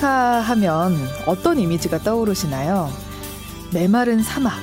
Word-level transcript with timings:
아프리카 0.00 0.40
하면 0.40 0.96
어떤 1.26 1.58
이미지가 1.58 1.98
떠오르시나요? 1.98 2.88
메마른 3.74 4.22
사막, 4.22 4.54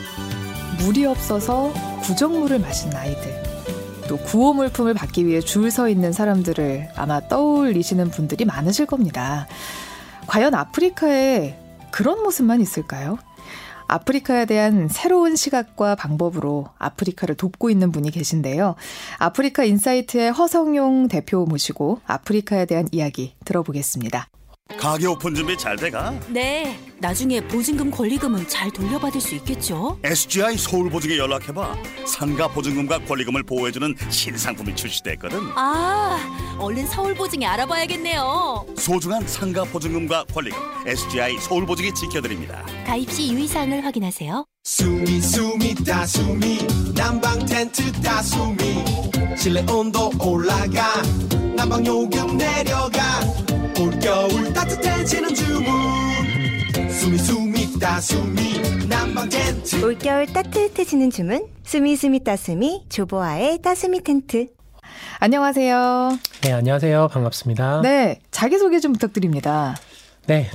물이 0.80 1.06
없어서 1.06 1.72
구정물을 2.02 2.58
마신 2.58 2.92
아이들, 2.96 3.44
또 4.08 4.18
구호 4.18 4.54
물품을 4.54 4.96
받기 4.96 5.28
위해 5.28 5.40
줄 5.40 5.70
서 5.70 5.90
있는 5.90 6.12
사람들을 6.12 6.90
아마 6.96 7.20
떠올리시는 7.28 8.10
분들이 8.10 8.46
많으실 8.46 8.88
겁니다. 8.88 9.46
과연 10.26 10.56
아프리카에 10.56 11.56
그런 11.92 12.24
모습만 12.24 12.60
있을까요? 12.60 13.20
아프리카에 13.88 14.46
대한 14.46 14.88
새로운 14.90 15.36
시각과 15.36 15.96
방법으로 15.96 16.70
아프리카를 16.80 17.36
돕고 17.36 17.70
있는 17.70 17.92
분이 17.92 18.10
계신데요. 18.10 18.74
아프리카 19.20 19.66
인사이트의 19.66 20.32
허성용 20.32 21.10
대표 21.10 21.46
모시고 21.46 22.02
아프리카에 22.08 22.66
대한 22.66 22.88
이야기 22.92 23.36
들어보겠습니다. 23.46 24.30
가게 24.76 25.08
오픈 25.08 25.34
준비 25.34 25.58
잘 25.58 25.76
돼가? 25.78 26.14
네. 26.28 26.78
나중에 27.00 27.40
보증금 27.42 27.90
권리금은 27.92 28.48
잘 28.48 28.70
돌려받을 28.72 29.22
수 29.22 29.36
있겠죠? 29.36 29.98
SGI 30.04 30.58
서울보증에 30.58 31.18
연락해봐. 31.18 31.76
상가 32.06 32.48
보증금과 32.48 33.00
권리금을 33.06 33.44
보호해주는 33.44 33.96
신상품이 34.10 34.76
출시됐거든. 34.76 35.40
아, 35.56 36.18
얼른 36.60 36.88
서울보증에 36.88 37.46
알아봐야겠네요. 37.46 38.66
소중한 38.78 39.26
상가 39.28 39.64
보증금과 39.64 40.26
권리금 40.34 40.60
SGI 40.86 41.38
서울보증이 41.40 41.94
지켜드립니다. 41.94 42.66
가입 42.86 43.12
시 43.12 43.32
유의사항을 43.32 43.86
확인하세요. 43.86 44.46
수미 44.64 45.22
수미 45.22 45.76
다수미 45.76 46.58
난방 46.94 47.46
텐트 47.46 47.92
다수미 48.02 48.84
실내 49.38 49.64
온도 49.72 50.12
올라가 50.20 50.94
난방 51.58 51.84
요금 51.84 52.38
내려가 52.38 53.02
올겨울 53.82 54.54
따뜻해지는 54.54 55.34
주문 55.34 55.66
수미 56.88 57.18
수미 57.18 57.80
따스미 57.80 58.88
난방 58.88 59.28
텐트 59.28 59.84
올겨울 59.84 60.28
따뜻해지는 60.28 61.10
주문 61.10 61.48
수미수미 61.64 62.24
따스미 62.24 62.86
조보아의 62.90 63.64
따스미 63.64 64.04
텐트 64.04 64.50
안녕하세요. 65.20 66.20
네, 66.42 66.54
안녕하세요. 66.54 67.08
반갑습니다. 67.08 67.82
네. 67.82 67.90
네, 67.90 68.22
자기소개 68.30 68.80
좀 68.80 68.94
부탁드립니다. 68.94 69.76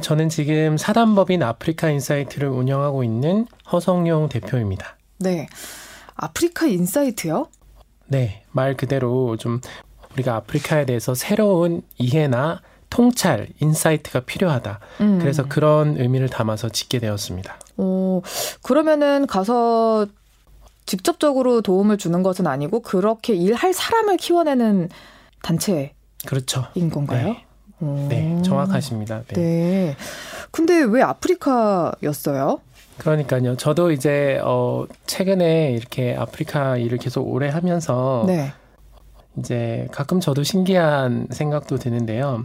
저는 0.02 0.28
지금 0.28 0.76
사단법인 0.76 1.42
아프리카 1.42 1.90
인사이트를 1.90 2.48
운영하고 2.48 3.02
있는 3.02 3.46
허성용 3.72 4.28
대표입니다. 4.28 4.96
네. 5.18 5.48
아프리카 6.14 6.66
인사이트요? 6.66 7.48
네, 8.06 8.44
말 8.52 8.76
그대로 8.76 9.36
좀 9.36 9.60
우리가 10.14 10.36
아프리카에 10.36 10.86
대해서 10.86 11.14
새로운 11.14 11.82
이해나 11.98 12.60
통찰, 12.90 13.48
insight가 13.60 14.20
필요하다. 14.20 14.80
음. 15.00 15.18
그래서 15.18 15.44
그런 15.48 15.96
의미를 15.98 16.28
담아서 16.28 16.68
짓게 16.68 16.98
되었습니다. 16.98 17.58
어, 17.78 18.20
그러면은 18.62 19.26
가서 19.26 20.06
직접적으로 20.84 21.62
도움을 21.62 21.96
주는 21.96 22.22
것은 22.22 22.46
아니고 22.46 22.80
그렇게 22.80 23.34
일할 23.34 23.72
사람을 23.72 24.18
키워내는 24.18 24.90
단체인 25.42 25.90
그렇죠. 26.26 26.66
건가요? 26.92 27.28
네, 27.28 27.46
어. 27.80 28.06
네, 28.10 28.42
정확하십니다. 28.42 29.22
네. 29.28 29.34
네. 29.34 29.96
근데 30.50 30.82
왜 30.82 31.02
아프리카였어요? 31.02 32.60
그러니까요. 32.98 33.56
저도 33.56 33.90
이제 33.90 34.38
어 34.44 34.84
최근에 35.06 35.72
이렇게 35.72 36.14
아프리카 36.14 36.76
일을 36.76 36.98
계속 36.98 37.22
오래 37.22 37.48
하면서 37.48 38.24
네. 38.26 38.52
이제 39.38 39.88
가끔 39.92 40.20
저도 40.20 40.42
신기한 40.42 41.26
생각도 41.30 41.76
드는데요. 41.76 42.44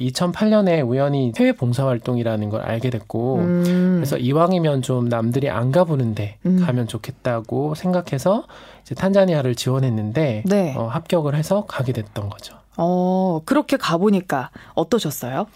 2008년에 0.00 0.86
우연히 0.86 1.32
해외 1.36 1.52
봉사활동이라는 1.52 2.48
걸 2.48 2.62
알게 2.62 2.90
됐고, 2.90 3.36
음. 3.36 3.94
그래서 3.96 4.16
이왕이면 4.16 4.82
좀 4.82 5.08
남들이 5.08 5.50
안 5.50 5.70
가보는데 5.70 6.38
음. 6.46 6.64
가면 6.64 6.88
좋겠다고 6.88 7.74
생각해서 7.74 8.44
이제 8.82 8.94
탄자니아를 8.94 9.54
지원했는데 9.54 10.44
네. 10.46 10.74
어, 10.76 10.86
합격을 10.86 11.34
해서 11.34 11.64
가게 11.66 11.92
됐던 11.92 12.30
거죠. 12.30 12.56
어, 12.76 13.40
그렇게 13.44 13.76
가보니까 13.76 14.50
어떠셨어요? 14.74 15.46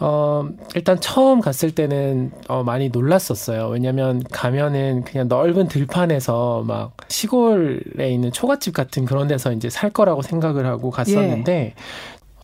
어, 0.00 0.48
일단 0.76 1.00
처음 1.00 1.40
갔을 1.40 1.72
때는 1.72 2.30
어, 2.46 2.62
많이 2.62 2.88
놀랐었어요. 2.88 3.68
왜냐면 3.68 4.22
가면은 4.30 5.02
그냥 5.02 5.26
넓은 5.28 5.66
들판에서 5.66 6.62
막 6.66 6.96
시골에 7.08 8.10
있는 8.10 8.30
초가집 8.30 8.74
같은 8.74 9.04
그런 9.04 9.26
데서 9.26 9.52
이제 9.52 9.68
살 9.68 9.90
거라고 9.90 10.22
생각을 10.22 10.66
하고 10.66 10.90
갔었는데 10.90 11.74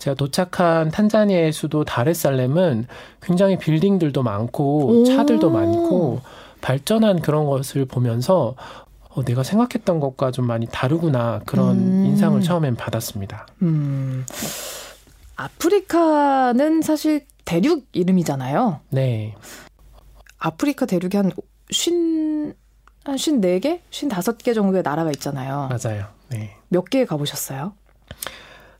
제가 0.00 0.14
도착한 0.16 0.90
탄자니아의 0.90 1.52
수도 1.52 1.84
다르살렘은 1.84 2.86
굉장히 3.22 3.56
빌딩들도 3.56 4.22
많고 4.22 4.86
오. 4.86 5.04
차들도 5.04 5.50
많고 5.50 6.20
발전한 6.60 7.20
그런 7.20 7.46
것을 7.46 7.84
보면서 7.84 8.56
어, 9.10 9.22
내가 9.22 9.44
생각했던 9.44 10.00
것과 10.00 10.32
좀 10.32 10.46
많이 10.46 10.66
다르구나 10.66 11.40
그런 11.46 11.76
음. 11.76 12.06
인상을 12.06 12.40
처음엔 12.40 12.74
받았습니다. 12.74 13.46
음. 13.62 14.26
아프리카는 15.36 16.82
사실 16.82 17.24
대륙 17.44 17.86
이름이잖아요. 17.92 18.80
네. 18.90 19.34
아프리카 20.38 20.86
대륙이 20.86 21.16
한 21.16 21.30
쉰, 21.70 22.54
한 23.04 23.16
54개? 23.16 23.80
55개 23.90 24.54
정도의 24.54 24.82
나라가 24.82 25.10
있잖아요. 25.10 25.68
맞아요. 25.70 26.06
네. 26.30 26.56
몇 26.68 26.84
개 26.90 27.04
가보셨어요? 27.04 27.72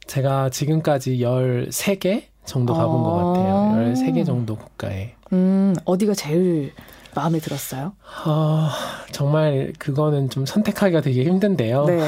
제가 0.07 0.51
지금까지 0.51 1.19
13개 1.19 2.25
정도 2.45 2.75
가본 2.75 3.03
것 3.03 3.09
어. 3.11 3.33
같아요. 3.33 3.93
13개 3.95 4.25
정도 4.27 4.57
국가에. 4.57 5.15
음, 5.33 5.75
어디가 5.85 6.15
제일 6.15 6.73
마음에 7.15 7.39
들었어요? 7.39 7.93
어, 8.27 8.69
정말 9.13 9.73
그거는 9.79 10.31
좀 10.31 10.47
선택하기가 10.47 11.01
되게 11.01 11.25
힘든데요. 11.25 11.85
네. 11.87 12.01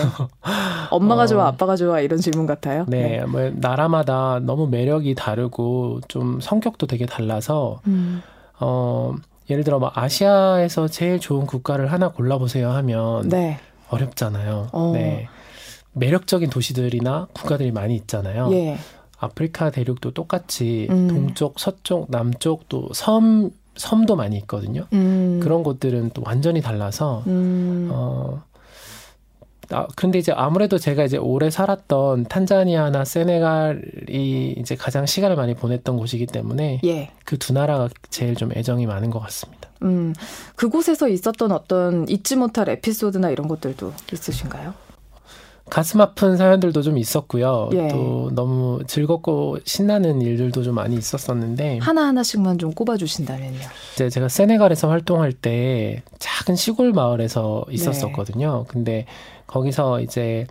엄마가 0.91 1.23
어. 1.23 1.27
좋아, 1.27 1.47
아빠가 1.47 1.77
좋아, 1.77 2.01
이런 2.01 2.19
질문 2.19 2.47
같아요. 2.47 2.85
네, 2.89 3.25
뭐 3.25 3.51
나라마다 3.55 4.41
너무 4.43 4.69
매력이 4.69 5.15
다르고 5.15 6.01
좀 6.09 6.41
성격도 6.41 6.87
되게 6.87 7.07
달라서 7.07 7.81
음, 7.87 8.23
어 8.61 9.15
예를 9.51 9.65
들어 9.65 9.79
뭐 9.79 9.91
아시아에서 9.95 10.89
제일 10.89 11.21
좋은 11.21 11.47
국가를 11.47 11.93
하나 11.93 12.09
골라보세요 12.09 12.71
하면 12.71 13.29
네. 13.29 13.59
어렵잖아요. 13.89 14.69
어. 14.73 14.93
네. 14.95 15.29
매력적인 15.93 16.51
도시들이나 16.51 17.29
국가들이 17.33 17.73
많이 17.73 17.95
있잖아요. 17.97 18.51
예. 18.53 18.77
아프리카 19.19 19.71
대륙도 19.71 20.11
똑같이 20.11 20.87
음. 20.91 21.09
동쪽, 21.09 21.59
서쪽, 21.59 22.11
남쪽 22.11 22.69
또 22.69 22.91
섬, 22.93 23.51
섬도 23.77 24.17
많이 24.17 24.37
있거든요. 24.39 24.87
음, 24.93 25.41
그런 25.43 25.63
곳들은 25.63 26.11
또 26.15 26.23
완전히 26.25 26.61
달라서 26.61 27.23
음, 27.27 27.89
어 27.93 28.43
아, 29.71 29.87
근데 29.97 30.19
이제 30.19 30.33
아무래도 30.33 30.79
제가 30.79 31.05
이제 31.05 31.17
오래 31.17 31.51
살았던 31.51 32.25
탄자니아나 32.25 33.05
세네갈이 33.05 34.55
이제 34.59 34.77
가장 34.77 35.07
시간을 35.07 35.37
많이 35.37 35.55
보냈던 35.55 35.97
곳이기 35.97 36.27
때문에 36.27 36.81
예. 36.85 37.11
그두 37.25 37.53
나라가 37.53 37.89
제일 38.11 38.37
좀 38.37 38.53
애정이 38.55 38.87
많은 38.87 39.11
것 39.11 39.19
같습니다. 39.21 39.69
음, 39.83 40.15
그곳에서 40.55 41.09
있었던 41.09 41.53
어떤 41.53 42.09
잊지 42.09 42.37
못할 42.37 42.69
에피소드나 42.69 43.31
이런 43.31 43.49
것들도 43.49 43.93
있으신가요? 44.13 44.86
가슴 45.69 46.01
아픈 46.01 46.37
사연들도 46.37 46.81
좀 46.83 46.97
있었고요. 46.97 47.71
예. 47.73 47.89
또 47.89 48.31
너무 48.33 48.81
즐겁고 48.87 49.59
신나는 49.65 50.23
일들도 50.23 50.63
좀 50.63 50.77
많이 50.77 50.95
있었었는데 50.97 51.79
하나 51.79 52.07
하나씩만 52.07 52.59
좀 52.59 52.73
꼽아 52.73 52.97
주신다면요. 52.97 53.59
이제 53.95 54.09
제가 54.09 54.29
세네갈에서 54.29 54.89
활동할 54.89 55.33
때 55.33 56.03
작은 56.19 56.55
시골 56.55 56.93
마을에서 56.93 57.65
있었었거든요. 57.71 58.65
네. 58.67 58.73
근데 58.73 59.07
거기서 59.49 60.01
이제 60.03 60.47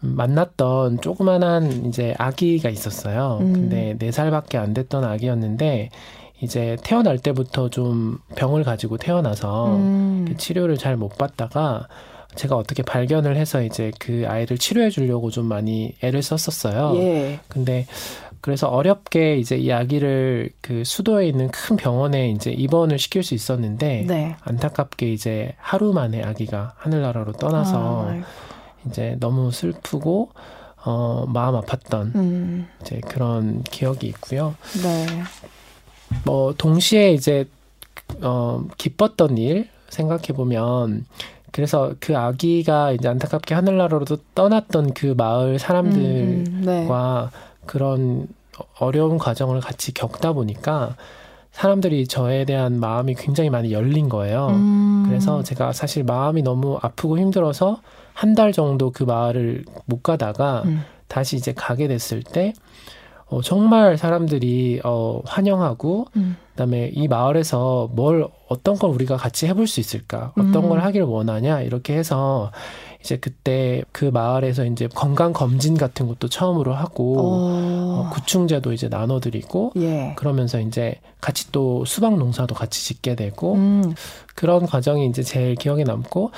만났던 0.00 1.00
조그만한 1.00 1.86
이제 1.86 2.14
아기가 2.18 2.70
있었어요. 2.70 3.38
음. 3.40 3.52
근데 3.52 3.96
네 3.98 4.10
살밖에 4.10 4.58
안 4.58 4.74
됐던 4.74 5.04
아기였는데 5.04 5.90
이제 6.40 6.76
태어날 6.82 7.18
때부터 7.18 7.68
좀 7.68 8.18
병을 8.34 8.64
가지고 8.64 8.96
태어나서 8.96 9.76
음, 9.76 10.24
그 10.26 10.36
치료를 10.36 10.76
잘 10.76 10.96
못 10.96 11.16
받다가 11.18 11.86
제가 12.34 12.56
어떻게 12.56 12.82
발견을 12.82 13.36
해서 13.36 13.62
이제 13.62 13.90
그 13.98 14.24
아이를 14.26 14.58
치료해 14.58 14.90
주려고 14.90 15.30
좀 15.30 15.46
많이 15.46 15.94
애를 16.02 16.22
썼었어요. 16.22 16.96
예. 16.96 17.40
근데 17.48 17.86
그래서 18.40 18.68
어렵게 18.68 19.36
이제 19.36 19.56
이 19.56 19.70
아기를 19.70 20.50
그 20.60 20.82
수도에 20.84 21.28
있는 21.28 21.48
큰 21.48 21.76
병원에 21.76 22.30
이제 22.30 22.50
입원을 22.50 22.98
시킬 22.98 23.22
수 23.22 23.34
있었는데 23.34 24.04
네. 24.08 24.36
안타깝게 24.40 25.12
이제 25.12 25.54
하루 25.58 25.92
만에 25.92 26.22
아기가 26.22 26.74
하늘나라로 26.76 27.32
떠나서 27.32 28.08
아, 28.08 28.22
이제 28.86 29.16
너무 29.20 29.52
슬프고 29.52 30.30
어 30.84 31.24
마음 31.28 31.60
아팠던 31.60 32.16
음, 32.16 32.66
이제 32.80 33.00
그런 33.06 33.62
기억이 33.62 34.08
있고요. 34.08 34.56
네. 34.82 35.06
뭐 36.24 36.52
동시에 36.52 37.12
이제 37.12 37.44
어 38.22 38.64
기뻤던 38.76 39.38
일 39.38 39.68
생각해 39.88 40.28
보면 40.34 41.06
그래서 41.52 41.92
그 42.00 42.16
아기가 42.16 42.92
이제 42.92 43.08
안타깝게 43.08 43.54
하늘나라로 43.54 44.04
떠났던 44.34 44.94
그 44.94 45.14
마을 45.16 45.58
사람들과 45.58 46.00
음, 46.00 46.62
네. 46.64 46.88
그런 47.66 48.28
어려운 48.78 49.18
과정을 49.18 49.60
같이 49.60 49.92
겪다 49.92 50.32
보니까 50.32 50.96
사람들이 51.52 52.06
저에 52.08 52.44
대한 52.46 52.80
마음이 52.80 53.14
굉장히 53.14 53.50
많이 53.50 53.72
열린 53.72 54.08
거예요. 54.08 54.48
음. 54.48 55.04
그래서 55.06 55.42
제가 55.42 55.72
사실 55.72 56.02
마음이 56.04 56.42
너무 56.42 56.78
아프고 56.80 57.18
힘들어서 57.18 57.80
한 58.14 58.34
달 58.34 58.52
정도 58.52 58.90
그 58.90 59.04
마을을 59.04 59.64
못 59.86 60.02
가다가 60.02 60.62
음. 60.64 60.82
다시 61.08 61.36
이제 61.36 61.52
가게 61.54 61.88
됐을 61.88 62.22
때 62.22 62.52
어, 63.26 63.40
정말 63.42 63.96
사람들이 63.98 64.80
어, 64.84 65.20
환영하고 65.24 66.06
음. 66.16 66.36
그다음에 66.52 66.90
이 66.94 67.08
마을에서 67.08 67.90
뭘 67.92 68.28
어떤 68.48 68.76
걸 68.76 68.90
우리가 68.90 69.16
같이 69.16 69.46
해볼 69.46 69.66
수 69.66 69.80
있을까 69.80 70.32
어떤 70.32 70.56
음. 70.56 70.68
걸 70.68 70.80
하기를 70.80 71.06
원하냐 71.06 71.62
이렇게 71.62 71.96
해서 71.96 72.52
이제 73.00 73.16
그때 73.16 73.82
그 73.90 74.04
마을에서 74.04 74.64
이제 74.64 74.86
건강 74.86 75.32
검진 75.32 75.76
같은 75.76 76.06
것도 76.06 76.28
처음으로 76.28 76.72
하고 76.72 77.18
어, 77.18 77.22
어. 77.22 78.10
구충제도 78.12 78.72
이제 78.72 78.88
나눠드리고 78.88 79.72
예. 79.76 80.14
그러면서 80.16 80.60
이제 80.60 81.00
같이 81.20 81.50
또 81.52 81.84
수박 81.84 82.16
농사도 82.16 82.54
같이 82.54 82.84
짓게 82.84 83.16
되고 83.16 83.54
음. 83.54 83.94
그런 84.34 84.66
과정이 84.66 85.06
이제 85.06 85.22
제일 85.22 85.56
기억에 85.56 85.84
남고 85.84 86.30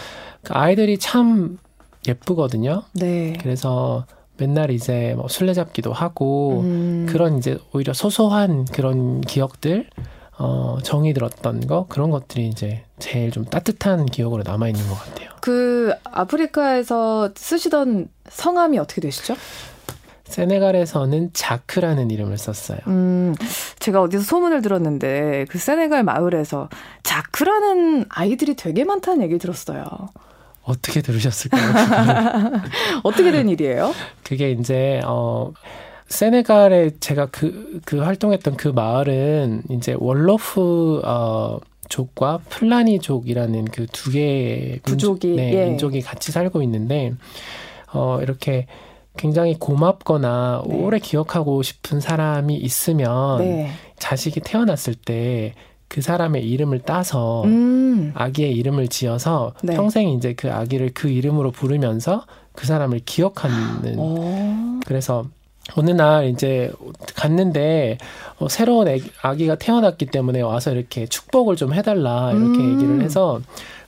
그 0.43 0.55
아이들이 0.55 0.99
참 0.99 1.59
예쁘거든요. 2.07 2.83
네. 2.93 3.35
그래서 3.41 4.07
맨날 4.37 4.71
이제 4.71 5.15
뭐 5.17 5.29
술래잡기도 5.29 5.93
하고 5.93 6.61
음. 6.63 7.07
그런 7.09 7.39
이제 7.39 7.59
오히려 7.73 7.93
소소한 7.93 8.65
그런 8.67 9.21
기억들 9.21 9.89
어 10.37 10.79
정이 10.83 11.15
들었던 11.15 11.67
거 11.67 11.87
그런 11.89 12.11
것들이 12.11 12.49
이제 12.49 12.83
제일 12.99 13.31
좀 13.31 13.45
따뜻한 13.45 14.07
기억으로 14.07 14.43
남아 14.43 14.69
있는 14.69 14.87
것 14.89 14.95
같아요. 14.97 15.31
그 15.41 15.93
아프리카에서 16.05 17.31
쓰시던 17.37 18.09
성함이 18.29 18.79
어떻게 18.79 19.01
되시죠? 19.01 19.37
세네갈에서는 20.25 21.31
자크라는 21.33 22.11
이름을 22.11 22.39
썼어요. 22.39 22.79
음, 22.89 23.35
제가 23.79 24.01
어디서 24.01 24.25
소문을 24.25 24.63
들었는데 24.63 25.47
그 25.49 25.59
세네갈 25.59 26.03
마을에서 26.03 26.69
자크라는 27.03 28.07
아이들이 28.09 28.57
되게 28.57 28.85
많다는 28.85 29.23
얘기 29.23 29.39
들었어요. 29.39 29.85
어떻게 30.65 31.03
들으셨을까요? 31.03 31.63
어떻게 33.05 33.31
된 33.31 33.49
일이에요? 33.49 33.93
그게 34.23 34.51
이제 34.51 35.01
어 35.05 35.53
세네갈에 36.09 36.93
제가 37.01 37.27
그, 37.27 37.81
그 37.85 37.99
활동했던 37.99 38.57
그 38.57 38.69
마을은 38.69 39.63
이제 39.71 39.95
월로프 39.99 41.03
어 41.05 41.59
족과 41.89 42.41
플라니족이라는 42.49 43.67
그 43.67 43.87
두 43.87 44.11
개의 44.11 44.81
부족이, 44.85 45.29
민족, 45.29 45.43
네, 45.43 45.53
예. 45.55 45.65
민족이 45.67 46.01
같이 46.03 46.33
살고 46.33 46.63
있는데 46.63 47.13
어 47.93 48.21
이렇게 48.23 48.67
굉장히 49.17 49.57
고맙거나 49.59 50.63
네. 50.67 50.75
오래 50.77 50.99
기억하고 50.99 51.63
싶은 51.63 52.01
사람이 52.01 52.57
있으면 52.57 53.39
네. 53.39 53.71
자식이 53.99 54.41
태어났을 54.41 54.95
때 54.95 55.55
그 55.95 56.03
사람의 56.03 56.45
이름을 56.51 56.81
따서 56.81 57.45
음. 57.45 58.11
아기의 58.17 58.57
이름을 58.57 58.89
지어서 58.89 59.55
네. 59.63 59.77
평생 59.77 60.09
이제 60.09 60.33
그 60.35 60.51
아기를 60.51 60.91
그 60.93 61.09
이름으로 61.09 61.53
부르면서 61.53 62.27
그 62.53 62.67
사람을 62.67 63.03
기억하는 63.05 63.95
어. 63.97 64.81
그래서 64.85 65.25
어느 65.77 65.93
날 65.93 66.31
이제 66.31 66.73
갔는데 67.15 67.99
어, 68.41 68.49
새로운 68.49 68.89
애기, 68.89 69.09
아기가 69.23 69.55
태어났기 69.55 70.07
때문에 70.07 70.41
와서 70.41 70.73
이렇게 70.73 71.07
축복을 71.07 71.55
좀 71.55 71.73
해달라 71.73 72.33
이렇게 72.33 72.59
음. 72.59 72.75
얘기를 72.75 73.01
해서 73.01 73.41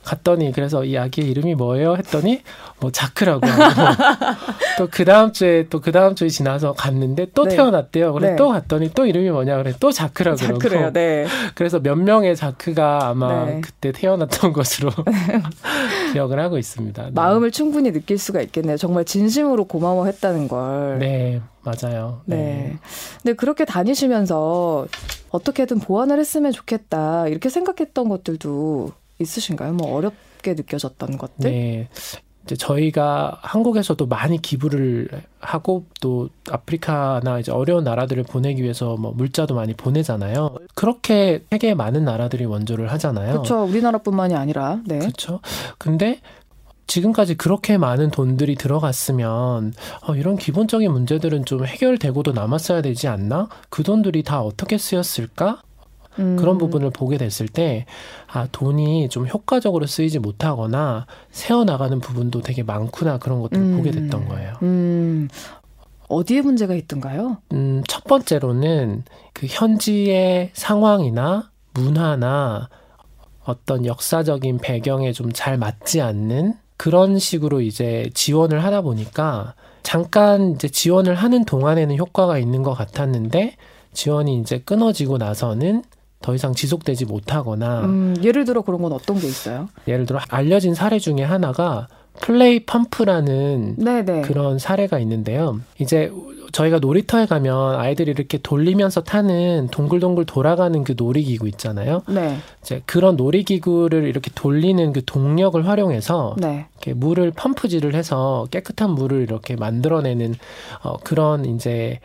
갔더니 0.07 0.53
그래서 0.53 0.85
이 0.85 0.97
아기의 0.97 1.29
이름이 1.29 1.55
뭐예요 1.55 1.95
했더니 1.97 2.41
뭐 2.79 2.91
자크라고 2.91 3.41
또 4.77 4.87
그 4.89 5.03
다음 5.03 5.33
주에 5.33 5.67
또 5.67 5.81
그 5.81 5.91
다음 5.91 6.15
주에 6.15 6.29
지나서 6.29 6.73
갔는데 6.73 7.27
또 7.33 7.43
네. 7.43 7.55
태어났대요. 7.55 8.13
그래 8.13 8.29
네. 8.31 8.35
또 8.37 8.49
갔더니 8.49 8.91
또 8.93 9.05
이름이 9.05 9.29
뭐냐 9.29 9.57
그래 9.57 9.73
또 9.79 9.91
자크라고 9.91 10.37
자크래요. 10.37 10.93
네. 10.93 11.25
그래서 11.55 11.79
몇 11.79 11.95
명의 11.95 12.35
자크가 12.35 13.07
아마 13.09 13.45
네. 13.45 13.61
그때 13.61 13.91
태어났던 13.91 14.53
것으로 14.53 14.91
기억을 16.13 16.39
하고 16.39 16.57
있습니다. 16.57 17.03
네. 17.03 17.11
마음을 17.13 17.51
충분히 17.51 17.91
느낄 17.91 18.17
수가 18.17 18.41
있겠네요. 18.41 18.77
정말 18.77 19.03
진심으로 19.03 19.65
고마워했다는 19.65 20.47
걸. 20.47 20.99
네 20.99 21.41
맞아요. 21.63 22.21
네. 22.25 22.77
근데 23.21 23.35
그렇게 23.35 23.65
다니시면서 23.65 24.87
어떻게든 25.31 25.79
보완을 25.79 26.17
했으면 26.19 26.53
좋겠다 26.53 27.27
이렇게 27.27 27.49
생각했던 27.49 28.07
것들도 28.07 28.91
있으신가요? 29.19 29.73
뭐 29.73 29.95
어렵게 29.95 30.53
느껴졌던 30.53 31.17
것들? 31.17 31.51
네. 31.51 31.89
이제 32.47 32.55
저희가 32.55 33.39
한국에서도 33.41 34.05
많이 34.05 34.41
기부를 34.41 35.09
하고 35.39 35.83
또 35.99 36.29
아프리카나 36.49 37.39
이제 37.39 37.51
어려운 37.51 37.83
나라들을 37.83 38.23
보내기 38.23 38.63
위해서 38.63 38.95
뭐 38.95 39.11
물자도 39.11 39.53
많이 39.53 39.73
보내잖아요. 39.73 40.55
그렇게 40.73 41.43
세계의 41.51 41.75
많은 41.75 42.05
나라들이 42.05 42.45
원조를 42.45 42.89
하잖아요. 42.93 43.33
그렇죠. 43.33 43.65
우리나라뿐만이 43.65 44.33
아니라. 44.35 44.79
네. 44.85 44.99
그렇죠. 44.99 45.41
근데 45.77 46.21
지금까지 46.87 47.35
그렇게 47.35 47.77
많은 47.77 48.11
돈들이 48.11 48.55
들어갔으면 48.55 49.73
어, 50.07 50.15
이런 50.15 50.37
기본적인 50.37 50.89
문제들은 50.89 51.43
좀 51.43 51.65
해결되고도 51.65 52.31
남았어야 52.31 52.81
되지 52.81 53.09
않나? 53.09 53.49
그 53.69 53.83
돈들이 53.83 54.23
다 54.23 54.41
어떻게 54.41 54.77
쓰였을까? 54.77 55.61
음. 56.19 56.35
그런 56.37 56.57
부분을 56.57 56.89
보게 56.89 57.17
됐을 57.17 57.47
때, 57.47 57.85
아, 58.27 58.47
돈이 58.51 59.09
좀 59.09 59.27
효과적으로 59.27 59.85
쓰이지 59.85 60.19
못하거나 60.19 61.05
새어나가는 61.31 61.99
부분도 61.99 62.41
되게 62.41 62.63
많구나 62.63 63.17
그런 63.17 63.41
것들을 63.41 63.63
음. 63.63 63.77
보게 63.77 63.91
됐던 63.91 64.27
거예요. 64.27 64.53
음. 64.63 65.27
어디에 66.09 66.41
문제가 66.41 66.73
있던가요? 66.73 67.37
음, 67.53 67.83
첫 67.87 68.05
번째로는 68.05 69.03
그 69.33 69.45
현지의 69.49 70.51
상황이나 70.53 71.51
문화나 71.73 72.69
어떤 73.43 73.85
역사적인 73.85 74.59
배경에 74.59 75.11
좀 75.11 75.31
잘 75.33 75.57
맞지 75.57 76.01
않는 76.01 76.53
그런 76.77 77.17
식으로 77.19 77.59
이제 77.61 78.09
지원을 78.13 78.63
하다 78.63 78.81
보니까 78.81 79.55
잠깐 79.83 80.51
이제 80.51 80.67
지원을 80.69 81.15
하는 81.15 81.43
동안에는 81.43 81.97
효과가 81.97 82.37
있는 82.39 82.63
것 82.63 82.73
같았는데 82.73 83.55
지원이 83.93 84.39
이제 84.39 84.59
끊어지고 84.59 85.17
나서는 85.17 85.83
더 86.21 86.33
이상 86.33 86.53
지속되지 86.53 87.05
못하거나 87.05 87.81
음, 87.81 88.15
예를 88.23 88.45
들어 88.45 88.61
그런 88.61 88.81
건 88.81 88.91
어떤 88.91 89.19
게 89.19 89.27
있어요? 89.27 89.69
예를 89.87 90.05
들어 90.05 90.19
알려진 90.29 90.73
사례 90.73 90.99
중에 90.99 91.23
하나가 91.23 91.87
플레이 92.19 92.65
펌프라는 92.65 93.75
네네. 93.77 94.21
그런 94.21 94.57
사례가 94.57 94.97
있는데요. 94.99 95.59
이제 95.79 96.11
저희가 96.51 96.79
놀이터에 96.79 97.25
가면 97.27 97.75
아이들이 97.75 98.09
이렇게 98.09 98.39
돌리면서 98.39 99.03
타는 99.03 99.67
동글동글 99.69 100.25
돌아가는 100.25 100.83
그 100.83 100.95
놀이기구 100.97 101.47
있잖아요. 101.49 102.01
네. 102.07 102.37
이제 102.61 102.81
그런 102.85 103.15
놀이기구를 103.17 104.05
이렇게 104.05 104.31
돌리는 104.33 104.93
그 104.93 105.05
동력을 105.05 105.67
활용해서 105.67 106.35
네. 106.39 106.65
이렇게 106.73 106.93
물을 106.93 107.31
펌프질을 107.31 107.93
해서 107.93 108.47
깨끗한 108.49 108.91
물을 108.91 109.21
이렇게 109.21 109.55
만들어내는 109.55 110.35
어, 110.83 110.97
그런 110.97 111.45
이제 111.45 111.99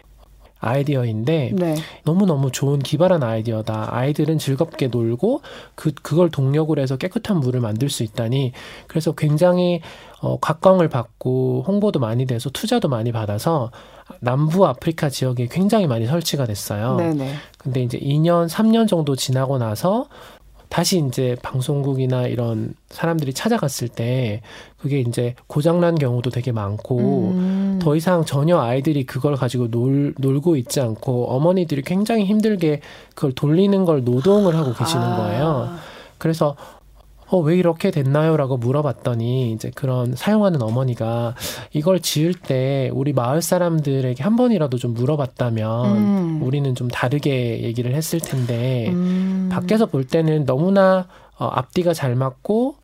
아이디어인데 0.63 1.53
네. 1.55 1.75
너무너무 2.05 2.51
좋은 2.53 2.79
기발한 2.79 3.23
아이디어다. 3.23 3.95
아이들은 3.95 4.39
즐겁게 4.39 4.87
놀고 4.87 5.43
그 5.75 5.93
그걸 6.03 6.31
동력으로 6.31 6.81
해서 6.81 6.97
깨끗한 6.97 7.41
물을 7.41 7.61
만들 7.61 7.91
수 7.91 8.05
있다니. 8.05 8.53
그래서 8.87 9.13
굉장히 9.13 9.81
어 10.21 10.39
각광을 10.39 10.89
받고 10.89 11.65
홍보도 11.67 11.99
많이 11.99 12.27
돼서 12.27 12.49
투자도 12.49 12.89
많이 12.89 13.11
받아서 13.11 13.73
남부 14.21 14.65
아프리카 14.67 15.11
지역에 15.11 15.49
굉장히 15.51 15.89
많이 15.89 16.07
설치가 16.07 16.47
됐어요. 16.47 16.97
네네. 16.97 17.35
근데 17.59 17.83
이제 17.83 17.99
2년, 17.99 18.49
3년 18.49 18.87
정도 18.87 19.17
지나고 19.17 19.59
나서 19.59 20.07
다시 20.73 21.05
이제 21.07 21.37
방송국이나 21.43 22.29
이런 22.29 22.75
사람들이 22.89 23.35
찾아갔을 23.35 23.89
때 23.89 24.41
그게 24.79 25.01
이제 25.01 25.35
고장난 25.47 25.97
경우도 25.97 26.31
되게 26.31 26.51
많고 26.51 26.99
음. 26.99 27.52
더 27.83 27.97
이상 27.97 28.25
전혀 28.25 28.61
아이들이 28.61 29.05
그걸 29.05 29.35
가지고 29.35 29.69
놀, 29.69 30.15
놀고 30.17 30.57
있지 30.57 30.81
않고 30.81 31.27
어머니들이 31.31 31.83
굉장히 31.83 32.25
힘들게 32.25 32.81
그걸 33.15 33.33
돌리는 33.33 33.85
걸 33.85 34.05
노동을 34.05 34.55
하고 34.55 34.73
계시는 34.73 35.03
아. 35.05 35.17
거예요. 35.17 35.75
그래서 36.19 36.55
어, 37.27 37.39
왜 37.39 37.57
이렇게 37.57 37.91
됐나요? 37.91 38.37
라고 38.37 38.59
물어봤더니 38.59 39.53
이제 39.53 39.73
그런 39.75 40.15
사용하는 40.15 40.63
어머니가 40.63 41.35
이걸 41.73 41.99
지을 41.99 42.35
때 42.35 42.91
우리 42.93 43.13
마을 43.15 43.41
사람들에게 43.41 44.23
한 44.23 44.37
번이라도 44.37 44.77
좀 44.77 44.93
물어봤다면 44.93 45.97
음. 45.97 46.43
우리는 46.43 46.75
좀 46.75 46.89
다르게 46.89 47.63
얘기를 47.63 47.95
했을 47.95 48.21
텐데 48.21 48.91
음. 48.91 49.49
밖에서 49.51 49.87
볼 49.87 50.07
때는 50.07 50.45
너무나 50.45 51.09
어, 51.39 51.47
앞뒤가 51.47 51.95
잘 51.95 52.15
맞고 52.15 52.77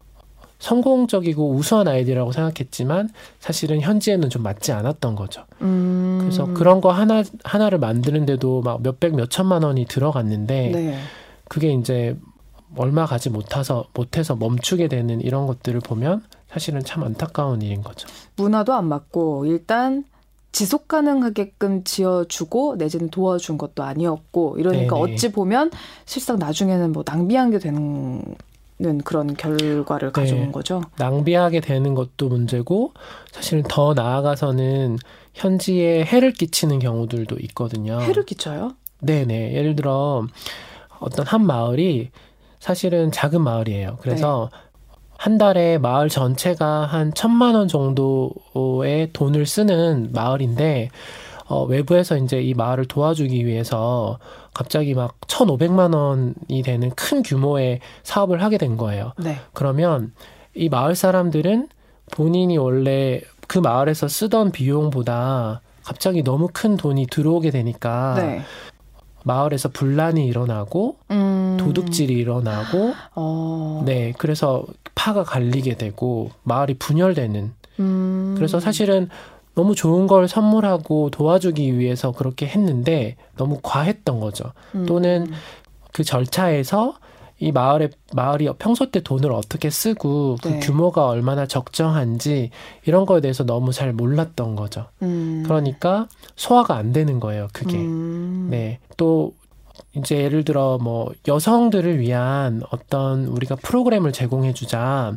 성공적이고 0.58 1.50
우수한 1.52 1.86
아이디어라고 1.88 2.32
생각했지만 2.32 3.10
사실은 3.38 3.80
현지에는 3.80 4.28
좀 4.28 4.42
맞지 4.42 4.72
않았던 4.72 5.14
거죠. 5.14 5.44
음. 5.60 6.18
그래서 6.20 6.46
그런 6.52 6.80
거 6.80 6.90
하나 6.90 7.22
하나를 7.44 7.78
만드는데도 7.78 8.62
막 8.62 8.82
몇백 8.82 9.14
몇천만 9.14 9.62
원이 9.62 9.86
들어갔는데 9.86 10.70
네. 10.74 10.98
그게 11.48 11.72
이제 11.72 12.16
얼마 12.76 13.06
가지 13.06 13.30
못해서 13.30 13.86
못해서 13.94 14.36
멈추게 14.36 14.88
되는 14.88 15.20
이런 15.20 15.46
것들을 15.46 15.80
보면 15.80 16.22
사실은 16.48 16.82
참 16.82 17.04
안타까운 17.04 17.62
일인 17.62 17.82
거죠. 17.82 18.08
문화도 18.36 18.74
안 18.74 18.86
맞고 18.86 19.46
일단 19.46 20.04
지속 20.50 20.88
가능하게끔 20.88 21.84
지어주고 21.84 22.76
내지는 22.76 23.10
도와준 23.10 23.58
것도 23.58 23.82
아니었고 23.82 24.56
이러니까 24.58 24.96
네네. 24.96 25.14
어찌 25.14 25.30
보면 25.30 25.70
실상 26.04 26.38
나중에는 26.38 26.92
뭐 26.92 27.04
낭비한 27.06 27.50
게 27.50 27.58
되는 27.58 28.22
그런 29.04 29.34
결과를 29.34 30.12
네. 30.12 30.20
가져온 30.20 30.52
거죠. 30.52 30.82
낭비하게 30.98 31.60
되는 31.60 31.94
것도 31.94 32.28
문제고 32.28 32.92
사실은 33.32 33.64
더 33.68 33.94
나아가서는 33.94 34.98
현지에 35.34 36.04
해를 36.04 36.32
끼치는 36.32 36.78
경우들도 36.78 37.36
있거든요. 37.40 38.00
해를 38.00 38.24
끼쳐요? 38.24 38.74
네네. 39.00 39.54
예를 39.54 39.76
들어 39.76 40.26
어떤 41.00 41.26
한 41.26 41.44
마을이 41.44 42.10
사실은 42.60 43.12
작은 43.12 43.40
마을이에요. 43.40 43.98
그래서 44.00 44.50
한 45.16 45.38
달에 45.38 45.78
마을 45.78 46.08
전체가 46.08 46.86
한 46.86 47.12
천만 47.14 47.54
원 47.56 47.66
정도의 47.66 49.12
돈을 49.12 49.46
쓰는 49.46 50.10
마을인데 50.12 50.90
어, 51.46 51.64
외부에서 51.64 52.16
이제 52.18 52.40
이 52.40 52.54
마을을 52.54 52.84
도와주기 52.86 53.44
위해서 53.46 54.18
갑자기 54.58 54.92
막 54.92 55.20
1,500만 55.20 55.94
원이 55.94 56.62
되는 56.62 56.90
큰 56.90 57.22
규모의 57.22 57.78
사업을 58.02 58.42
하게 58.42 58.58
된 58.58 58.76
거예요. 58.76 59.12
네. 59.16 59.36
그러면 59.52 60.12
이 60.52 60.68
마을 60.68 60.96
사람들은 60.96 61.68
본인이 62.10 62.58
원래 62.58 63.20
그 63.46 63.60
마을에서 63.60 64.08
쓰던 64.08 64.50
비용보다 64.50 65.60
갑자기 65.84 66.24
너무 66.24 66.48
큰 66.52 66.76
돈이 66.76 67.06
들어오게 67.06 67.52
되니까 67.52 68.14
네. 68.16 68.42
마을에서 69.22 69.68
분란이 69.68 70.26
일어나고 70.26 70.96
음. 71.12 71.56
도둑질이 71.60 72.12
일어나고 72.14 72.94
어. 73.14 73.84
네 73.86 74.12
그래서 74.18 74.64
파가 74.96 75.22
갈리게 75.22 75.76
되고 75.76 76.32
마을이 76.42 76.74
분열되는 76.74 77.52
음. 77.78 78.34
그래서 78.36 78.58
사실은 78.58 79.08
너무 79.58 79.74
좋은 79.74 80.06
걸 80.06 80.28
선물하고 80.28 81.10
도와주기 81.10 81.80
위해서 81.80 82.12
그렇게 82.12 82.46
했는데 82.46 83.16
너무 83.36 83.58
과했던 83.60 84.20
거죠. 84.20 84.52
음. 84.76 84.86
또는 84.86 85.26
그 85.92 86.04
절차에서 86.04 86.94
이 87.40 87.50
마을에 87.50 87.90
마을이 88.12 88.48
평소 88.60 88.92
때 88.92 89.00
돈을 89.00 89.32
어떻게 89.32 89.68
쓰고 89.68 90.36
그 90.40 90.48
네. 90.48 90.60
규모가 90.60 91.08
얼마나 91.08 91.46
적정한지 91.46 92.50
이런 92.84 93.04
거에 93.04 93.20
대해서 93.20 93.42
너무 93.42 93.72
잘 93.72 93.92
몰랐던 93.92 94.54
거죠. 94.54 94.86
음. 95.02 95.42
그러니까 95.44 96.06
소화가 96.36 96.76
안 96.76 96.92
되는 96.92 97.18
거예요. 97.18 97.48
그게. 97.52 97.78
음. 97.78 98.46
네. 98.52 98.78
또 98.96 99.32
이제 99.96 100.18
예를 100.18 100.44
들어 100.44 100.78
뭐 100.80 101.10
여성들을 101.26 101.98
위한 101.98 102.62
어떤 102.70 103.24
우리가 103.24 103.56
프로그램을 103.56 104.12
제공해 104.12 104.52
주자. 104.52 105.16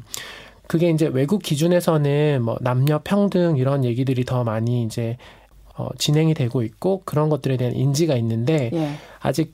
그게 0.72 0.90
이제 0.90 1.08
외국 1.08 1.44
기준에서는 1.44 2.44
뭐 2.44 2.56
남녀 2.62 3.02
평등 3.04 3.58
이런 3.58 3.84
얘기들이 3.84 4.24
더 4.24 4.46
많이 4.46 4.84
이제 4.84 5.18
어 5.76 5.90
진행이 5.98 6.34
되고 6.34 6.62
있고 6.62 7.02
그런 7.04 7.28
것들에 7.28 7.58
대한 7.58 7.76
인지가 7.76 8.16
있는데 8.16 8.70
예. 8.72 8.94
아직 9.20 9.54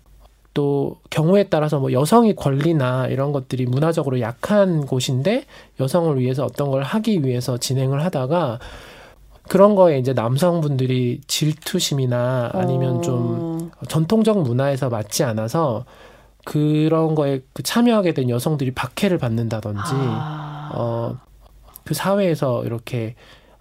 또 0.54 0.98
경우에 1.10 1.46
따라서 1.46 1.80
뭐 1.80 1.92
여성의 1.92 2.36
권리나 2.36 3.08
이런 3.08 3.32
것들이 3.32 3.66
문화적으로 3.66 4.22
약한 4.22 4.86
곳인데 4.86 5.46
여성을 5.80 6.20
위해서 6.20 6.46
어떤 6.46 6.70
걸 6.70 6.84
하기 6.84 7.24
위해서 7.26 7.58
진행을 7.58 8.06
하다가 8.06 8.60
그런 9.50 9.74
거에 9.74 9.98
이제 9.98 10.14
남성분들이 10.14 11.22
질투심이나 11.26 12.52
아니면 12.54 13.02
좀 13.02 13.72
어. 13.76 13.86
전통적 13.88 14.44
문화에서 14.44 14.90
맞지 14.90 15.24
않아서 15.24 15.84
그런 16.48 17.14
거에 17.14 17.42
그 17.52 17.62
참여하게 17.62 18.14
된 18.14 18.30
여성들이 18.30 18.72
박해를 18.72 19.18
받는다든지 19.18 19.82
아. 19.84 20.72
어, 20.74 21.18
그 21.84 21.94
사회에서 21.94 22.64
이렇게 22.64 23.16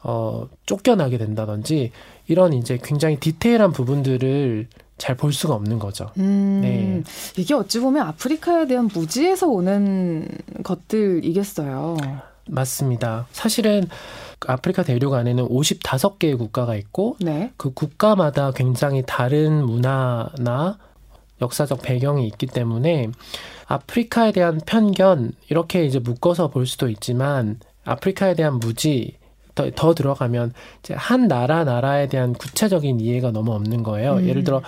어, 0.05 0.47
쫓겨나게 0.66 1.19
된다든지 1.19 1.90
이런 2.28 2.52
이제 2.52 2.78
굉장히 2.81 3.19
디테일한 3.19 3.73
부분들을 3.73 4.69
잘 4.99 5.16
볼 5.16 5.33
수가 5.33 5.55
없는 5.55 5.81
거죠. 5.81 6.11
음, 6.19 6.61
네. 6.62 7.02
이게 7.37 7.55
어찌 7.55 7.81
보면 7.81 8.07
아프리카에 8.07 8.66
대한 8.66 8.88
무지에서 8.93 9.49
오는 9.49 10.28
것들이겠어요. 10.62 11.97
맞습니다. 12.49 13.26
사실은 13.33 13.88
아프리카 14.47 14.85
대륙 14.85 15.12
안에는 15.12 15.49
55개의 15.49 16.38
국가가 16.38 16.76
있고 16.76 17.16
네. 17.21 17.52
그 17.57 17.75
국가마다 17.75 18.52
굉장히 18.52 19.02
다른 19.05 19.66
문화나 19.66 20.78
역사적 21.40 21.83
배경이 21.83 22.26
있기 22.28 22.47
때문에 22.47 23.11
아프리카에 23.66 24.33
대한 24.33 24.61
편견 24.64 25.33
이렇게 25.49 25.85
이제 25.85 25.99
묶어서 25.99 26.49
볼 26.49 26.66
수도 26.66 26.88
있지만 26.88 27.59
아프리카에 27.85 28.35
대한 28.35 28.59
무지 28.59 29.16
더, 29.55 29.71
더 29.71 29.95
들어가면 29.95 30.52
이제 30.81 30.95
한 30.95 31.28
나라 31.28 31.64
나라에 31.64 32.09
대한 32.09 32.33
구체적인 32.33 33.00
이해가 33.00 33.33
너무 33.33 33.52
없는 33.52 33.83
거예요. 33.83 34.14
음. 34.14 34.28
예를 34.28 34.45
들어 34.45 34.62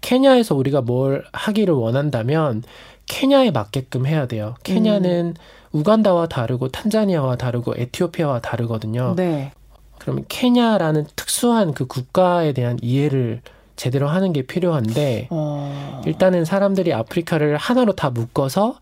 케냐에서 0.00 0.54
우리가 0.54 0.82
뭘 0.82 1.24
하기를 1.32 1.74
원한다면 1.74 2.62
케냐에 3.06 3.50
맞게끔 3.50 4.06
해야 4.06 4.26
돼요. 4.26 4.54
케냐는 4.62 5.34
우간다와 5.72 6.26
다르고 6.26 6.68
탄자니아와 6.68 7.36
다르고 7.36 7.74
에티오피아와 7.76 8.40
다르거든요. 8.40 9.14
네. 9.16 9.52
그러면 9.98 10.24
케냐라는 10.28 11.06
특수한 11.16 11.72
그 11.74 11.86
국가에 11.86 12.52
대한 12.52 12.78
이해를 12.82 13.42
제대로 13.76 14.08
하는 14.08 14.32
게 14.32 14.42
필요한데 14.42 15.28
어. 15.30 16.02
일단은 16.06 16.44
사람들이 16.44 16.92
아프리카를 16.92 17.56
하나로 17.56 17.94
다 17.94 18.10
묶어서 18.10 18.78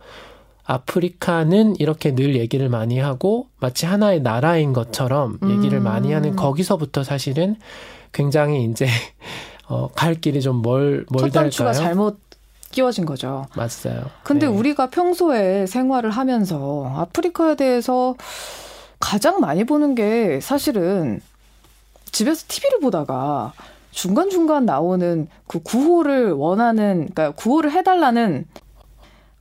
아프리카는 0.65 1.77
이렇게 1.79 2.15
늘 2.15 2.37
얘기를 2.37 2.69
많이 2.69 2.99
하고 2.99 3.49
마치 3.61 3.87
하나의 3.87 4.23
나라인 4.23 4.73
것처럼 4.73 5.39
얘기를 5.45 5.79
음. 5.79 5.85
많이 5.85 6.13
하는 6.13 6.37
거기서부터 6.37 7.05
사실은 7.05 7.57
굉장히 8.13 8.65
이제 8.65 8.87
어, 9.69 9.89
갈 9.89 10.15
길이 10.15 10.41
좀 10.41 10.63
멀, 10.63 11.05
첫 11.19 11.31
단추가 11.31 11.71
멀달까요? 11.71 11.73
잘못 11.73 12.19
끼워진 12.71 13.07
거죠. 13.07 13.47
맞아요. 13.55 14.11
근데 14.25 14.47
네. 14.47 14.53
우리가 14.53 14.91
평소에 14.91 15.67
생활을 15.67 16.11
하면서 16.11 16.93
아프리카에 16.97 17.55
대해서 17.57 18.15
가장 18.99 19.41
많이 19.41 19.65
보는 19.65 19.95
게 19.95 20.41
사실은 20.41 21.21
집에서 22.11 22.45
TV를 22.49 22.81
보다가 22.81 23.53
중간중간 23.95 24.67
나오는 24.67 25.29
그 25.47 25.61
구호를 25.61 26.33
원하는, 26.33 27.09
그러니까 27.15 27.31
구호를 27.31 27.71
해달라는 27.71 28.45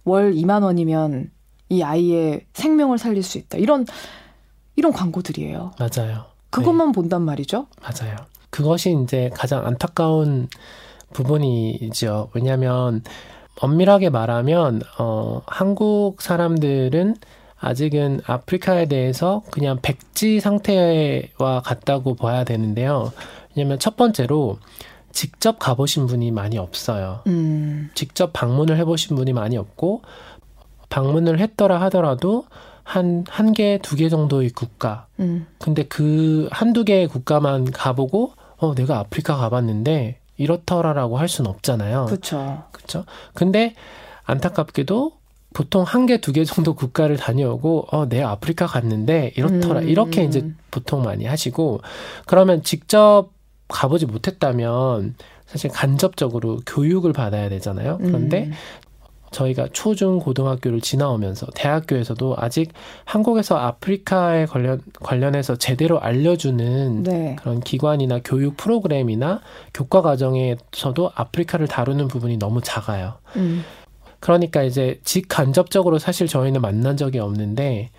월 0.06 0.34
2만 0.34 0.64
원이면 0.64 1.32
이 1.70 1.82
아이의 1.82 2.46
생명을 2.54 3.00
살릴 3.00 3.24
수 3.24 3.40
있다. 3.40 3.58
이런, 3.58 3.86
이런 4.76 4.94
광고들이에요. 4.94 5.72
맞아요. 5.80 6.26
그것만 6.52 6.92
본단 6.92 7.24
말이죠. 7.24 7.66
맞아요. 7.82 8.16
그것이 8.52 8.96
이제 9.04 9.32
가장 9.34 9.66
안타까운 9.66 10.48
부분이죠. 11.14 12.30
왜냐하면 12.36 13.02
엄밀하게 13.60 14.12
말하면 14.12 14.82
어, 15.00 15.42
한국 15.48 16.22
사람들은 16.22 17.16
아직은 17.60 18.22
아프리카에 18.26 18.86
대해서 18.86 19.42
그냥 19.50 19.80
백지 19.82 20.42
상태와 20.42 21.62
같다고 21.64 22.14
봐야 22.16 22.44
되는데요. 22.44 23.14
왜냐하면 23.56 23.80
첫 23.80 23.96
번째로 23.96 24.58
직접 25.12 25.60
가보신 25.60 26.08
분이 26.08 26.32
많이 26.32 26.58
없어요. 26.58 27.22
음, 27.28 27.90
직접 27.94 28.34
방문을 28.34 28.78
해보신 28.78 29.16
분이 29.16 29.34
많이 29.34 29.58
없고 29.58 30.02
방문을 30.90 31.40
했더라 31.40 31.80
하더라도 31.82 32.46
한 32.84 33.24
한 33.30 33.54
개, 33.54 33.80
두 33.82 33.96
개 33.96 34.10
정도의 34.10 34.50
국가 34.50 35.08
음, 35.20 35.48
근데 35.60 35.84
그 35.84 36.50
한두 36.52 36.84
개의 36.84 37.08
국가만 37.08 37.72
가보고 37.72 38.34
어 38.58 38.76
내가 38.76 39.00
아프리카 39.00 39.38
가봤는데 39.38 40.20
이렇더라라고 40.38 41.18
할 41.18 41.30
수는 41.30 41.50
없잖아요. 41.52 42.06
그쵸. 42.06 42.64
그렇죠? 42.72 43.06
근데 43.34 43.76
안타깝게도 44.26 45.14
보통 45.54 45.84
한 45.84 46.08
개, 46.08 46.20
두 46.20 46.34
개 46.34 46.44
정도 46.44 46.74
국가를 46.74 47.18
다녀오고 47.18 47.88
어 47.92 48.06
내가 48.10 48.32
아프리카 48.32 48.66
갔는데 48.66 49.32
이렇더라 49.38 49.82
음. 49.82 49.88
이렇게 49.88 50.24
이제 50.24 50.50
보통 50.72 51.04
많이 51.04 51.26
하시고 51.26 51.82
그러면 52.26 52.64
직접 52.64 53.30
가보지 53.68 54.06
못했다면 54.06 55.16
사실 55.46 55.70
간접적으로 55.72 56.60
교육을 56.66 57.14
받아야 57.14 57.50
되잖아요. 57.50 58.00
그런데 58.02 58.46
음, 58.46 58.52
저희가 59.34 59.68
초중 59.74 60.20
고등학교를 60.20 60.80
지나오면서 60.80 61.48
대학교에서도 61.56 62.36
아직 62.38 62.72
한국에서 63.04 63.58
아프리카에 63.58 64.46
관련 64.46 64.82
관련해서 65.02 65.58
제대로 65.58 66.00
알려주는 66.00 67.04
네. 67.04 67.36
그런 67.40 67.60
기관이나 67.60 68.20
교육 68.24 68.56
프로그램이나 68.56 69.42
교과 69.74 70.02
과정에서도 70.02 71.12
아프리카를 71.16 71.68
다루는 71.68 72.08
부분이 72.08 72.38
너무 72.38 72.62
작아요. 72.62 73.16
음, 73.36 73.64
그러니까 74.20 74.64
이제 74.64 75.02
직간접적으로 75.04 76.00
사실 76.00 76.28
저희는 76.28 76.62
만난 76.62 76.96
적이 76.96 77.20
없는데 77.20 77.90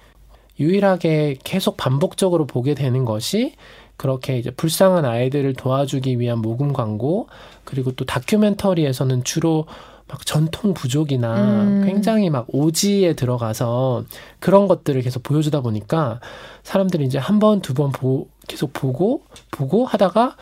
유일하게 0.59 1.38
계속 1.42 1.76
반복적으로 1.76 2.47
보게 2.47 2.75
되는 2.75 3.04
것이 3.04 3.54
그렇게 3.96 4.38
이제 4.38 4.50
불쌍한 4.50 5.04
아이들을 5.04 5.54
도와주기 5.54 6.18
위한 6.20 6.38
모금 6.38 6.72
광고 6.72 7.28
그리고 7.64 7.92
또 7.92 8.04
다큐멘터리에서는 8.04 9.24
주로 9.24 9.66
막 10.06 10.26
전통 10.26 10.74
부족이나 10.74 11.34
음. 11.62 11.82
굉장히 11.86 12.28
막 12.28 12.46
오지에 12.48 13.14
들어가서 13.14 14.04
그런 14.38 14.68
것들을 14.68 15.00
계속 15.00 15.22
보여주다 15.22 15.60
보니까 15.62 16.20
사람들이 16.62 17.04
이제 17.04 17.18
한 17.18 17.38
번, 17.38 17.60
두 17.60 17.72
번 17.72 17.90
보, 17.90 18.28
계속 18.46 18.72
보고, 18.74 19.22
보고 19.50 19.86
하다가 19.86 20.36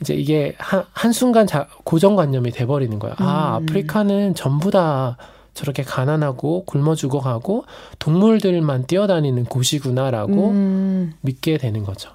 이제 0.00 0.14
이게 0.14 0.54
한, 0.58 0.84
한순간 0.92 1.46
자, 1.46 1.68
고정관념이 1.84 2.50
돼버리는 2.50 2.98
거예요. 2.98 3.14
아, 3.18 3.58
음. 3.58 3.62
아프리카는 3.62 4.34
전부 4.34 4.72
다 4.72 5.16
저렇게 5.54 5.84
가난하고 5.84 6.64
굶어 6.64 6.96
죽어가고 6.96 7.64
동물들만 8.00 8.86
뛰어다니는 8.86 9.44
곳이구나라고 9.44 10.50
음, 10.50 11.12
믿게 11.20 11.58
되는 11.58 11.84
거죠. 11.84 12.10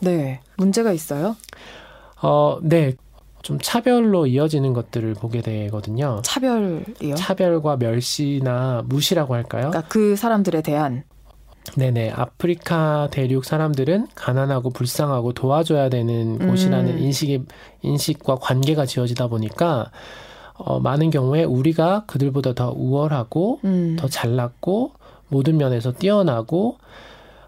네. 0.00 0.40
문제가 0.56 0.92
있어요? 0.92 1.36
어, 2.22 2.58
네. 2.62 2.94
좀 3.42 3.58
차별로 3.60 4.26
이어지는 4.26 4.72
것들을 4.72 5.14
보게 5.14 5.40
되거든요. 5.40 6.20
차별이요? 6.24 7.14
차별과 7.16 7.76
멸시나 7.76 8.82
무시라고 8.86 9.34
할까요? 9.34 9.70
그러니까 9.70 9.88
그 9.88 10.16
사람들에 10.16 10.62
대한 10.62 11.04
네네. 11.74 12.10
아프리카 12.10 13.08
대륙 13.10 13.44
사람들은 13.44 14.08
가난하고 14.14 14.70
불쌍하고 14.70 15.32
도와줘야 15.32 15.88
되는 15.88 16.40
음. 16.40 16.48
곳이라는 16.48 16.98
인식이, 16.98 17.44
인식과 17.82 18.36
관계가 18.36 18.86
지어지다 18.86 19.26
보니까, 19.28 19.90
어, 20.54 20.80
많은 20.80 21.10
경우에 21.10 21.44
우리가 21.44 22.04
그들보다 22.06 22.54
더 22.54 22.70
우월하고, 22.70 23.60
음, 23.64 23.96
더 23.98 24.08
잘났고, 24.08 24.92
모든 25.28 25.56
면에서 25.56 25.92
뛰어나고, 25.92 26.78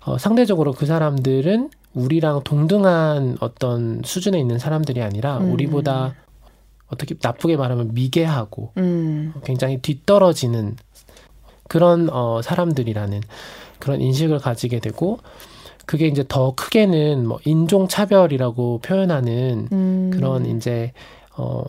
어, 0.04 0.18
상대적으로 0.18 0.72
그 0.72 0.84
사람들은 0.86 1.70
우리랑 1.98 2.42
동등한 2.44 3.36
어떤 3.40 4.02
수준에 4.04 4.38
있는 4.38 4.58
사람들이 4.58 5.02
아니라, 5.02 5.38
음. 5.38 5.52
우리보다 5.52 6.14
어떻게 6.88 7.14
나쁘게 7.20 7.56
말하면 7.56 7.92
미개하고, 7.94 8.72
음, 8.78 9.34
굉장히 9.44 9.78
뒤떨어지는 9.78 10.76
그런 11.68 12.08
어 12.10 12.40
사람들이라는 12.42 13.20
그런 13.78 14.00
인식을 14.00 14.38
가지게 14.38 14.80
되고 14.80 15.18
그게 15.86 16.06
이제 16.06 16.24
더 16.26 16.54
크게는 16.54 17.26
뭐 17.26 17.38
인종 17.44 17.88
차별이라고 17.88 18.80
표현하는 18.82 19.68
음. 19.70 20.10
그런 20.12 20.46
이제 20.46 20.92
어 21.36 21.62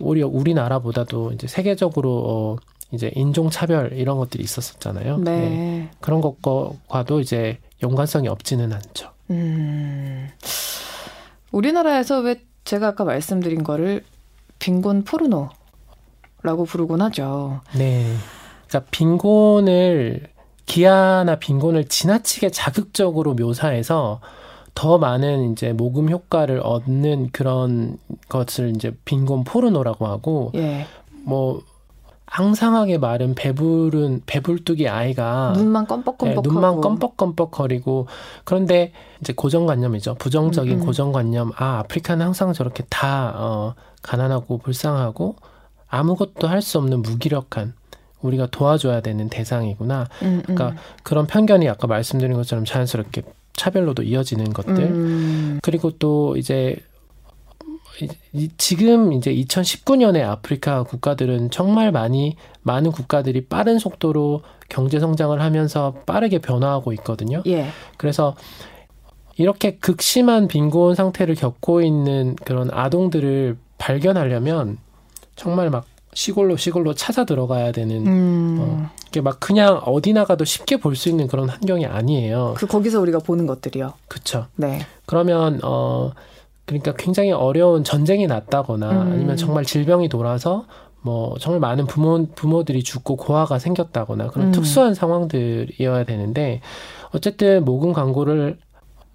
오히려 0.00 0.26
우리나라보다도 0.26 1.32
이제 1.32 1.46
세계적으로 1.46 2.24
어 2.26 2.56
이제 2.90 3.10
인종 3.14 3.50
차별 3.50 3.92
이런 3.92 4.18
것들이 4.18 4.42
있었었잖아요. 4.42 5.18
네. 5.18 5.90
그런 6.00 6.20
것과도 6.20 7.20
이제 7.20 7.58
연관성이 7.82 8.28
없지는 8.28 8.72
않죠. 8.72 9.10
음. 9.30 10.28
우리나라에서 11.52 12.20
왜 12.20 12.42
제가 12.64 12.88
아까 12.88 13.04
말씀드린 13.04 13.64
거를 13.64 14.04
빈곤 14.58 15.04
포르노라고 15.04 16.64
부르곤 16.66 17.00
하죠. 17.02 17.60
네. 17.76 18.14
그러니까 18.68 18.90
빈곤을 18.90 20.28
기아나 20.66 21.36
빈곤을 21.36 21.88
지나치게 21.88 22.50
자극적으로 22.50 23.34
묘사해서 23.34 24.20
더 24.74 24.98
많은 24.98 25.52
이제 25.52 25.72
모금 25.72 26.10
효과를 26.10 26.60
얻는 26.62 27.30
그런 27.32 27.98
것을 28.28 28.74
이제 28.76 28.92
빈곤 29.04 29.44
포르노라고 29.44 30.06
하고 30.06 30.52
예. 30.54 30.86
뭐 31.24 31.62
항상하게 32.30 32.98
마른 32.98 33.34
배부른 33.34 34.22
배불뚝이 34.26 34.88
아이가 34.88 35.52
눈만 35.56 35.84
네, 35.84 35.88
껌뻑껌뻑하고 35.88 36.42
눈만 36.42 36.80
껌뻑껌뻑거리고 36.80 38.06
그런데 38.44 38.92
이제 39.20 39.32
고정관념이죠. 39.32 40.14
부정적인 40.16 40.74
음, 40.74 40.80
음. 40.80 40.86
고정관념. 40.86 41.52
아 41.56 41.78
아프리카는 41.80 42.24
항상 42.24 42.52
저렇게 42.52 42.84
다 42.90 43.32
어, 43.36 43.74
가난하고 44.02 44.58
불쌍하고 44.58 45.36
아무것도 45.88 46.48
할 46.48 46.60
수 46.62 46.78
없는 46.78 47.02
무기력한 47.02 47.72
우리가 48.20 48.48
도와줘야 48.50 49.00
되는 49.00 49.28
대상이구나. 49.28 50.06
음, 50.22 50.42
음. 50.48 50.54
그러니까 50.54 50.80
그런 51.02 51.26
편견이 51.26 51.68
아까 51.68 51.86
말씀드린 51.86 52.34
것처럼 52.36 52.64
자연스럽게 52.64 53.22
차별로도 53.54 54.02
이어지는 54.02 54.52
것들. 54.52 54.74
음, 54.78 55.60
그리고 55.62 55.90
또 55.92 56.36
이제 56.36 56.76
이- 58.32 58.48
지금 58.56 59.12
이제 59.12 59.34
2019년에 59.34 60.22
아프리카 60.22 60.82
국가들은 60.84 61.50
정말 61.50 61.90
많이 61.92 62.36
많은 62.62 62.92
국가들이 62.92 63.46
빠른 63.46 63.78
속도로 63.78 64.42
경제 64.68 65.00
성장을 65.00 65.40
하면서 65.40 65.94
빠르게 66.06 66.38
변화하고 66.38 66.92
있거든요. 66.94 67.42
예. 67.46 67.66
그래서 67.96 68.36
이렇게 69.36 69.76
극심한 69.76 70.48
빈곤 70.48 70.94
상태를 70.94 71.34
겪고 71.34 71.82
있는 71.82 72.36
그런 72.44 72.70
아동들을 72.72 73.56
발견하려면 73.78 74.78
정말 75.36 75.70
막 75.70 75.84
시골로 76.14 76.56
시골로 76.56 76.94
찾아 76.94 77.24
들어가야 77.24 77.70
되는 77.70 78.06
음. 78.06 78.58
어. 78.60 78.90
이게 79.08 79.20
막 79.20 79.38
그냥 79.38 79.80
어디 79.84 80.12
나가도 80.12 80.44
쉽게 80.44 80.78
볼 80.78 80.96
수 80.96 81.08
있는 81.08 81.28
그런 81.28 81.48
환경이 81.48 81.86
아니에요. 81.86 82.54
그 82.56 82.66
거기서 82.66 83.00
우리가 83.00 83.20
보는 83.20 83.46
것들이요. 83.46 83.92
그렇죠. 84.08 84.46
네. 84.56 84.80
그러면 85.06 85.60
어 85.62 86.10
그러니까 86.68 86.92
굉장히 86.96 87.32
어려운 87.32 87.82
전쟁이 87.82 88.26
났다거나 88.26 88.90
음. 88.90 89.12
아니면 89.12 89.36
정말 89.36 89.64
질병이 89.64 90.10
돌아서 90.10 90.66
뭐 91.00 91.34
정말 91.40 91.60
많은 91.60 91.86
부모 91.86 92.26
부모들이 92.34 92.82
죽고 92.82 93.16
고아가 93.16 93.58
생겼다거나 93.58 94.28
그런 94.28 94.48
음. 94.48 94.52
특수한 94.52 94.94
상황들이어야 94.94 96.04
되는데 96.04 96.60
어쨌든 97.12 97.64
모금 97.64 97.94
광고를 97.94 98.58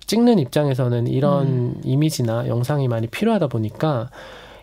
찍는 0.08 0.40
입장에서는 0.40 1.08
이런 1.08 1.48
음. 1.48 1.82
이미지나 1.84 2.48
영상이 2.48 2.88
많이 2.88 3.06
필요하다 3.06 3.48
보니까 3.48 4.10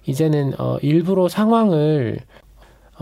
이제는 0.07 0.55
어 0.59 0.79
일부러 0.83 1.29
상황을 1.29 2.19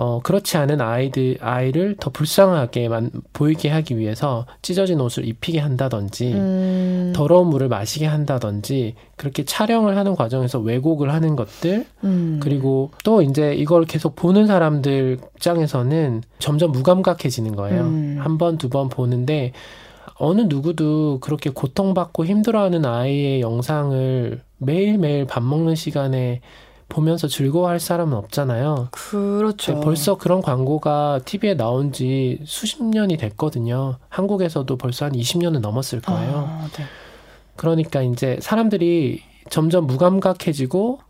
어 0.00 0.20
그렇지 0.22 0.56
않은 0.56 0.80
아이들 0.80 1.38
아이를 1.40 1.96
더 1.98 2.10
불쌍하게 2.10 2.88
만 2.88 3.10
보이게 3.32 3.68
하기 3.68 3.98
위해서 3.98 4.46
찢어진 4.62 5.00
옷을 5.00 5.26
입히게 5.26 5.58
한다든지 5.58 6.32
음. 6.34 7.12
더러운 7.16 7.48
물을 7.48 7.66
마시게 7.68 8.06
한다든지 8.06 8.94
그렇게 9.16 9.44
촬영을 9.44 9.96
하는 9.96 10.14
과정에서 10.14 10.60
왜곡을 10.60 11.12
하는 11.12 11.34
것들 11.34 11.84
음. 12.04 12.38
그리고 12.40 12.92
또 13.02 13.22
이제 13.22 13.54
이걸 13.54 13.86
계속 13.86 14.14
보는 14.14 14.46
사람들 14.46 15.18
입장에서는 15.34 16.22
점점 16.38 16.70
무감각해지는 16.70 17.56
거예요. 17.56 17.82
음. 17.82 18.18
한 18.20 18.38
번, 18.38 18.56
두 18.56 18.68
번 18.68 18.88
보는데 18.88 19.50
어느 20.20 20.42
누구도 20.42 21.18
그렇게 21.20 21.50
고통받고 21.50 22.24
힘들어하는 22.24 22.84
아이의 22.84 23.40
영상을 23.40 24.40
매일매일 24.58 25.26
밥 25.26 25.42
먹는 25.42 25.74
시간에 25.74 26.40
보면서 26.88 27.28
즐거워할 27.28 27.80
사람은 27.80 28.16
없잖아요. 28.16 28.88
그렇죠. 28.92 29.80
벌써 29.80 30.16
그런 30.16 30.40
광고가 30.40 31.20
TV에 31.24 31.54
나온 31.54 31.92
지 31.92 32.40
수십 32.44 32.82
년이 32.82 33.16
됐거든요. 33.18 33.98
한국에서도 34.08 34.76
벌써 34.76 35.04
한 35.04 35.12
20년은 35.12 35.60
넘었을 35.60 36.00
거예요. 36.00 36.48
아, 36.48 36.68
네. 36.76 36.84
그러니까 37.56 38.02
이제 38.02 38.38
사람들이 38.40 39.22
점점 39.50 39.86
무감각해지고 39.86 41.00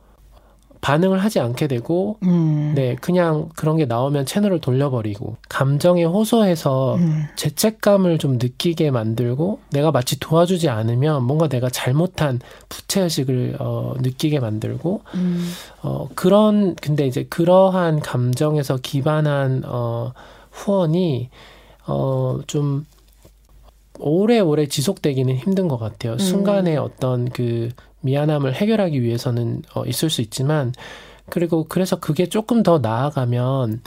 반응을 0.80 1.18
하지 1.18 1.40
않게 1.40 1.66
되고 1.66 2.18
음. 2.22 2.72
네 2.74 2.96
그냥 3.00 3.48
그런 3.56 3.76
게 3.76 3.84
나오면 3.84 4.26
채널을 4.26 4.60
돌려버리고 4.60 5.36
감정에 5.48 6.04
호소해서 6.04 6.96
음. 6.96 7.24
죄책감을 7.36 8.18
좀 8.18 8.38
느끼게 8.38 8.90
만들고 8.90 9.60
내가 9.70 9.90
마치 9.90 10.18
도와주지 10.18 10.68
않으면 10.68 11.24
뭔가 11.24 11.48
내가 11.48 11.68
잘못한 11.70 12.40
부채의식을 12.68 13.56
어, 13.58 13.94
느끼게 14.00 14.40
만들고 14.40 15.02
음. 15.14 15.48
어, 15.82 16.08
그런, 16.14 16.74
근데 16.74 17.06
이제 17.06 17.24
그러한 17.28 18.00
감정에서 18.00 18.78
기반한, 18.82 19.62
어, 19.64 20.12
후원이, 20.50 21.30
어, 21.86 22.40
좀, 22.46 22.86
오래오래 24.00 24.66
지속되기는 24.66 25.34
힘든 25.34 25.66
것 25.66 25.76
같아요. 25.76 26.18
순간에 26.18 26.76
어떤 26.76 27.28
그 27.28 27.70
미안함을 28.00 28.54
해결하기 28.54 29.02
위해서는 29.02 29.62
어, 29.74 29.84
있을 29.84 30.10
수 30.10 30.20
있지만, 30.20 30.72
그리고 31.30 31.64
그래서 31.64 31.96
그게 31.96 32.28
조금 32.28 32.62
더 32.62 32.78
나아가면, 32.78 33.82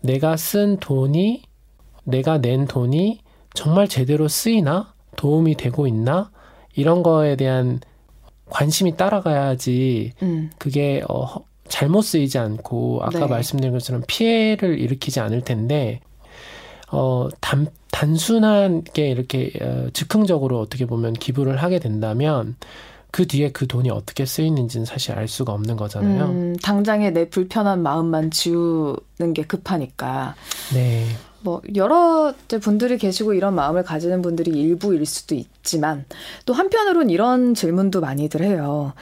내가 0.00 0.36
쓴 0.36 0.76
돈이, 0.78 1.42
내가 2.04 2.40
낸 2.40 2.66
돈이 2.66 3.20
정말 3.54 3.88
제대로 3.88 4.28
쓰이나? 4.28 4.94
도움이 5.16 5.56
되고 5.56 5.86
있나? 5.86 6.30
이런 6.74 7.02
거에 7.02 7.34
대한 7.36 7.80
관심이 8.50 8.96
따라가야지 8.96 10.12
음. 10.22 10.50
그게 10.58 11.02
어, 11.08 11.24
허- 11.24 11.42
잘못 11.68 12.02
쓰이지 12.02 12.38
않고 12.38 13.00
아까 13.02 13.20
네. 13.20 13.26
말씀드린 13.26 13.72
것처럼 13.72 14.02
피해를 14.06 14.78
일으키지 14.78 15.20
않을 15.20 15.42
텐데 15.42 16.00
어, 16.90 17.28
단, 17.40 17.66
단순하게 17.90 19.10
이렇게 19.10 19.52
어, 19.60 19.88
즉흥적으로 19.92 20.60
어떻게 20.60 20.86
보면 20.86 21.12
기부를 21.14 21.56
하게 21.58 21.78
된다면 21.78 22.56
그 23.10 23.26
뒤에 23.26 23.52
그 23.52 23.66
돈이 23.66 23.90
어떻게 23.90 24.26
쓰이는지는 24.26 24.84
사실 24.84 25.12
알 25.12 25.28
수가 25.28 25.52
없는 25.52 25.76
거잖아요. 25.76 26.24
음, 26.26 26.56
당장에 26.62 27.10
내 27.10 27.28
불편한 27.28 27.82
마음만 27.82 28.30
지우는 28.30 29.32
게 29.34 29.42
급하니까. 29.42 30.34
네. 30.74 31.06
뭐 31.40 31.62
여러 31.76 32.34
분들이 32.60 32.98
계시고 32.98 33.32
이런 33.34 33.54
마음을 33.54 33.84
가지는 33.84 34.22
분들이 34.22 34.50
일부일 34.50 35.06
수도 35.06 35.34
있지만 35.34 36.04
또 36.44 36.52
한편으론 36.52 37.10
이런 37.10 37.54
질문도 37.54 38.00
많이들 38.00 38.42
해요. 38.42 38.92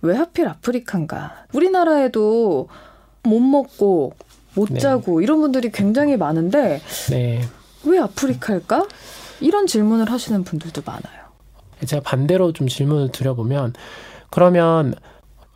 왜 0.00 0.16
하필 0.16 0.48
아프리카인가? 0.48 1.46
우리나라에도 1.52 2.68
못 3.22 3.40
먹고 3.40 4.14
못 4.54 4.68
네. 4.70 4.78
자고 4.78 5.20
이런 5.20 5.40
분들이 5.40 5.70
굉장히 5.70 6.16
많은데 6.16 6.80
네. 7.10 7.42
왜 7.84 7.98
아프리카일까? 7.98 8.86
이런 9.40 9.66
질문을 9.66 10.10
하시는 10.10 10.42
분들도 10.44 10.82
많아요. 10.84 11.23
제가 11.86 12.02
반대로 12.02 12.52
좀 12.52 12.66
질문을 12.66 13.10
드려보면 13.10 13.74
그러면 14.30 14.94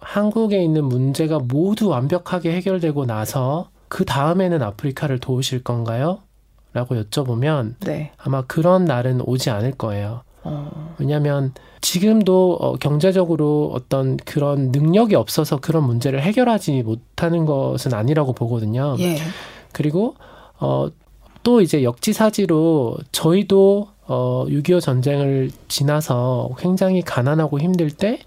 한국에 0.00 0.62
있는 0.62 0.84
문제가 0.84 1.38
모두 1.38 1.88
완벽하게 1.88 2.52
해결되고 2.52 3.06
나서 3.06 3.70
그 3.88 4.04
다음에는 4.04 4.62
아프리카를 4.62 5.18
도우실 5.18 5.64
건가요? 5.64 6.20
라고 6.72 6.94
여쭤보면 6.94 7.74
네. 7.80 8.12
아마 8.18 8.42
그런 8.42 8.84
날은 8.84 9.22
오지 9.22 9.50
않을 9.50 9.72
거예요. 9.72 10.22
어, 10.44 10.94
왜냐하면 10.98 11.52
지금도 11.80 12.58
어, 12.60 12.76
경제적으로 12.76 13.70
어떤 13.74 14.16
그런 14.18 14.70
능력이 14.70 15.14
없어서 15.14 15.58
그런 15.58 15.84
문제를 15.84 16.22
해결하지 16.22 16.82
못하는 16.82 17.46
것은 17.46 17.94
아니라고 17.94 18.32
보거든요. 18.32 18.96
예. 19.00 19.16
그리고 19.72 20.14
어, 20.60 20.88
또 21.42 21.60
이제 21.60 21.82
역지사지로 21.82 22.98
저희도 23.12 23.88
어, 24.08 24.46
6.25 24.48 24.80
전쟁을 24.80 25.50
지나서 25.68 26.50
굉장히 26.58 27.02
가난하고 27.02 27.60
힘들 27.60 27.90
때 27.90 28.18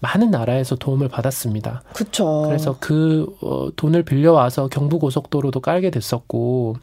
많은 0.00 0.30
나라에서 0.30 0.76
도움을 0.76 1.08
받았습니다. 1.08 1.82
그쵸. 1.94 2.44
그래서 2.46 2.76
그 2.78 3.34
어, 3.40 3.68
돈을 3.74 4.02
빌려와서 4.02 4.68
경부고속도로도 4.68 5.60
깔게 5.60 5.90
됐었고 5.90 6.76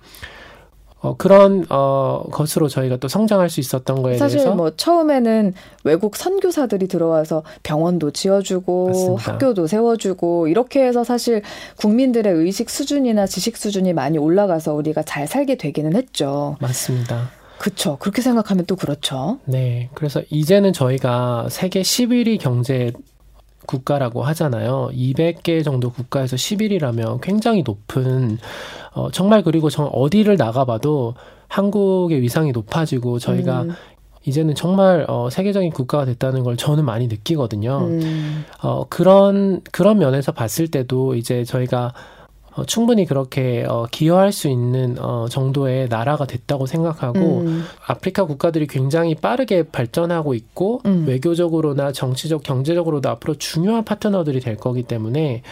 어, 1.01 1.15
그런 1.17 1.65
어, 1.69 2.23
것으로 2.31 2.67
저희가 2.67 2.97
또 2.97 3.07
성장할 3.07 3.49
수 3.49 3.59
있었던 3.59 4.01
거에 4.01 4.17
사실 4.17 4.37
대해서 4.37 4.55
뭐 4.55 4.71
처음에는 4.75 5.53
외국 5.83 6.15
선교사들이 6.15 6.87
들어와서 6.87 7.43
병원도 7.61 8.09
지어주고 8.11 8.87
맞습니다. 8.87 9.33
학교도 9.33 9.67
세워주고 9.67 10.47
이렇게 10.47 10.83
해서 10.83 11.03
사실 11.03 11.43
국민들의 11.77 12.33
의식 12.33 12.71
수준이나 12.71 13.27
지식 13.27 13.57
수준이 13.57 13.93
많이 13.93 14.17
올라가서 14.17 14.73
우리가 14.73 15.03
잘 15.03 15.27
살게 15.27 15.55
되기는 15.57 15.95
했죠. 15.95 16.57
맞습니다. 16.59 17.40
그쵸. 17.61 17.97
그렇게 17.99 18.23
생각하면 18.23 18.65
또 18.65 18.75
그렇죠. 18.75 19.37
네. 19.45 19.87
그래서 19.93 20.19
이제는 20.31 20.73
저희가 20.73 21.45
세계 21.51 21.83
11위 21.83 22.39
경제 22.39 22.91
국가라고 23.67 24.23
하잖아요. 24.23 24.89
200개 24.91 25.63
정도 25.63 25.91
국가에서 25.91 26.35
10일이라면 26.35 27.21
굉장히 27.21 27.61
높은 27.61 28.39
어 28.93 29.11
정말 29.11 29.43
그리고 29.43 29.69
정 29.69 29.85
어디를 29.85 30.37
나가봐도 30.37 31.13
한국의 31.49 32.23
위상이 32.23 32.51
높아지고 32.51 33.19
저희가 33.19 33.61
음, 33.61 33.71
이제는 34.25 34.55
정말 34.55 35.05
어 35.07 35.29
세계적인 35.29 35.71
국가가 35.71 36.05
됐다는 36.05 36.43
걸 36.43 36.57
저는 36.57 36.83
많이 36.83 37.05
느끼거든요. 37.05 37.77
음, 37.77 38.43
어 38.63 38.85
그런 38.89 39.61
그런 39.71 39.99
면에서 39.99 40.31
봤을 40.31 40.67
때도 40.67 41.13
이제 41.13 41.43
저희가 41.43 41.93
어, 42.53 42.65
충분히 42.65 43.05
그렇게 43.05 43.65
어, 43.67 43.85
기여할 43.89 44.31
수 44.31 44.49
있는 44.49 44.97
어, 44.99 45.27
정도의 45.29 45.87
나라가 45.87 46.25
됐다고 46.25 46.65
생각하고 46.65 47.19
음, 47.41 47.63
아프리카 47.87 48.25
국가들이 48.25 48.67
굉장히 48.67 49.15
빠르게 49.15 49.63
발전하고 49.63 50.33
있고 50.33 50.81
음. 50.85 51.05
외교적으로나 51.07 51.91
정치적 51.91 52.43
경제적으로도 52.43 53.09
앞으로 53.09 53.35
중요한 53.35 53.85
파트너들이 53.85 54.41
될 54.41 54.57
거기 54.57 54.83
때문에 54.83 55.43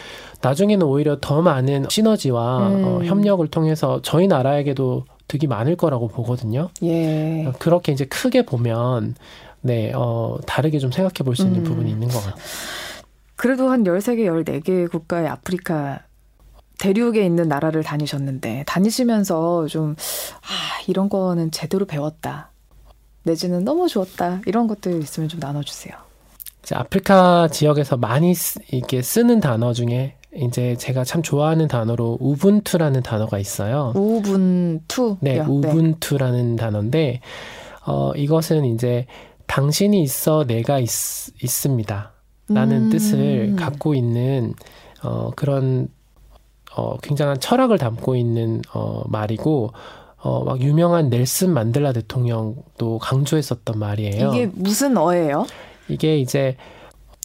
나중에는 0.41 0.85
오히려 0.85 1.17
더 1.21 1.41
많은 1.41 1.85
시너지와 1.89 2.67
음. 2.67 2.83
어, 2.85 3.03
협력을 3.03 3.45
통해서 3.47 3.99
저희 4.03 4.27
나라에게도 4.27 5.05
득이 5.27 5.47
많을 5.47 5.75
거라고 5.75 6.07
보거든요. 6.07 6.69
예. 6.83 7.51
그렇게 7.59 7.91
이제 7.91 8.03
크게 8.05 8.45
보면 8.45 9.15
네, 9.62 9.91
어, 9.93 10.38
다르게 10.45 10.79
좀 10.79 10.91
생각해 10.91 11.23
볼 11.23 11.35
수 11.35 11.43
있는 11.43 11.59
음. 11.59 11.63
부분이 11.63 11.89
있는 11.89 12.07
것 12.07 12.19
같아요. 12.19 12.35
그래도 13.35 13.69
한 13.69 13.83
13개, 13.83 14.25
14개 14.25 14.89
국가의 14.91 15.27
아프리카 15.27 16.01
대륙에 16.79 17.25
있는 17.25 17.47
나라를 17.47 17.83
다니셨는데 17.83 18.63
다니시면서 18.65 19.67
좀 19.67 19.95
아, 20.41 20.81
이런 20.87 21.09
거는 21.09 21.51
제대로 21.51 21.85
배웠다. 21.85 22.51
내지는 23.23 23.63
너무 23.63 23.87
좋았다. 23.87 24.41
이런 24.45 24.67
것들 24.67 25.01
있으면 25.03 25.29
좀 25.29 25.39
나눠 25.39 25.61
주세요. 25.61 25.95
아프리카 26.71 27.47
지역에서 27.47 27.97
많이 27.97 28.33
쓰, 28.33 28.59
이렇게 28.71 29.01
쓰는 29.01 29.39
단어 29.39 29.73
중에 29.73 30.15
이제 30.35 30.75
제가 30.77 31.03
참 31.03 31.21
좋아하는 31.21 31.67
단어로 31.67 32.17
우분투라는 32.19 33.01
단어가 33.01 33.39
있어요. 33.39 33.93
우분투. 33.95 35.17
네, 35.21 35.39
우분투라는 35.39 36.55
단어인데 36.55 37.21
어 37.85 38.11
이것은 38.15 38.65
이제 38.65 39.05
당신이 39.47 40.01
있어 40.03 40.45
내가 40.45 40.79
있, 40.79 40.89
있습니다. 41.43 42.11
라는 42.49 42.85
음. 42.85 42.89
뜻을 42.89 43.55
갖고 43.55 43.95
있는 43.95 44.53
어 45.03 45.31
그런 45.35 45.87
어 46.79 46.97
굉장한 47.01 47.39
철학을 47.39 47.77
담고 47.77 48.15
있는 48.15 48.61
어 48.73 49.03
말이고 49.07 49.71
어 50.21 50.43
막 50.43 50.61
유명한 50.61 51.09
넬슨 51.09 51.53
만델라 51.53 51.93
대통령도 51.93 52.99
강조했었던 52.99 53.77
말이에요. 53.79 54.29
이게 54.29 54.45
무슨 54.53 54.97
어예요? 54.97 55.45
이게 55.89 56.17
이제 56.19 56.55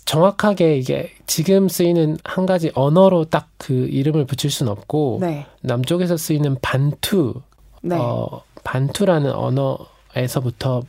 정확하게 0.04 0.76
이게 0.78 1.10
지금 1.26 1.68
쓰이는 1.68 2.18
한 2.24 2.46
가지 2.46 2.70
언어로 2.74 3.24
딱 3.26 3.48
그 3.58 3.72
이름을 3.72 4.26
붙일 4.26 4.50
수는 4.50 4.70
없고 4.70 5.18
네. 5.22 5.46
남쪽에서 5.62 6.18
쓰이는 6.18 6.56
반투 6.60 7.40
네. 7.80 7.96
어, 7.98 8.42
반투라는 8.62 9.32
언어에서부터 9.32 10.82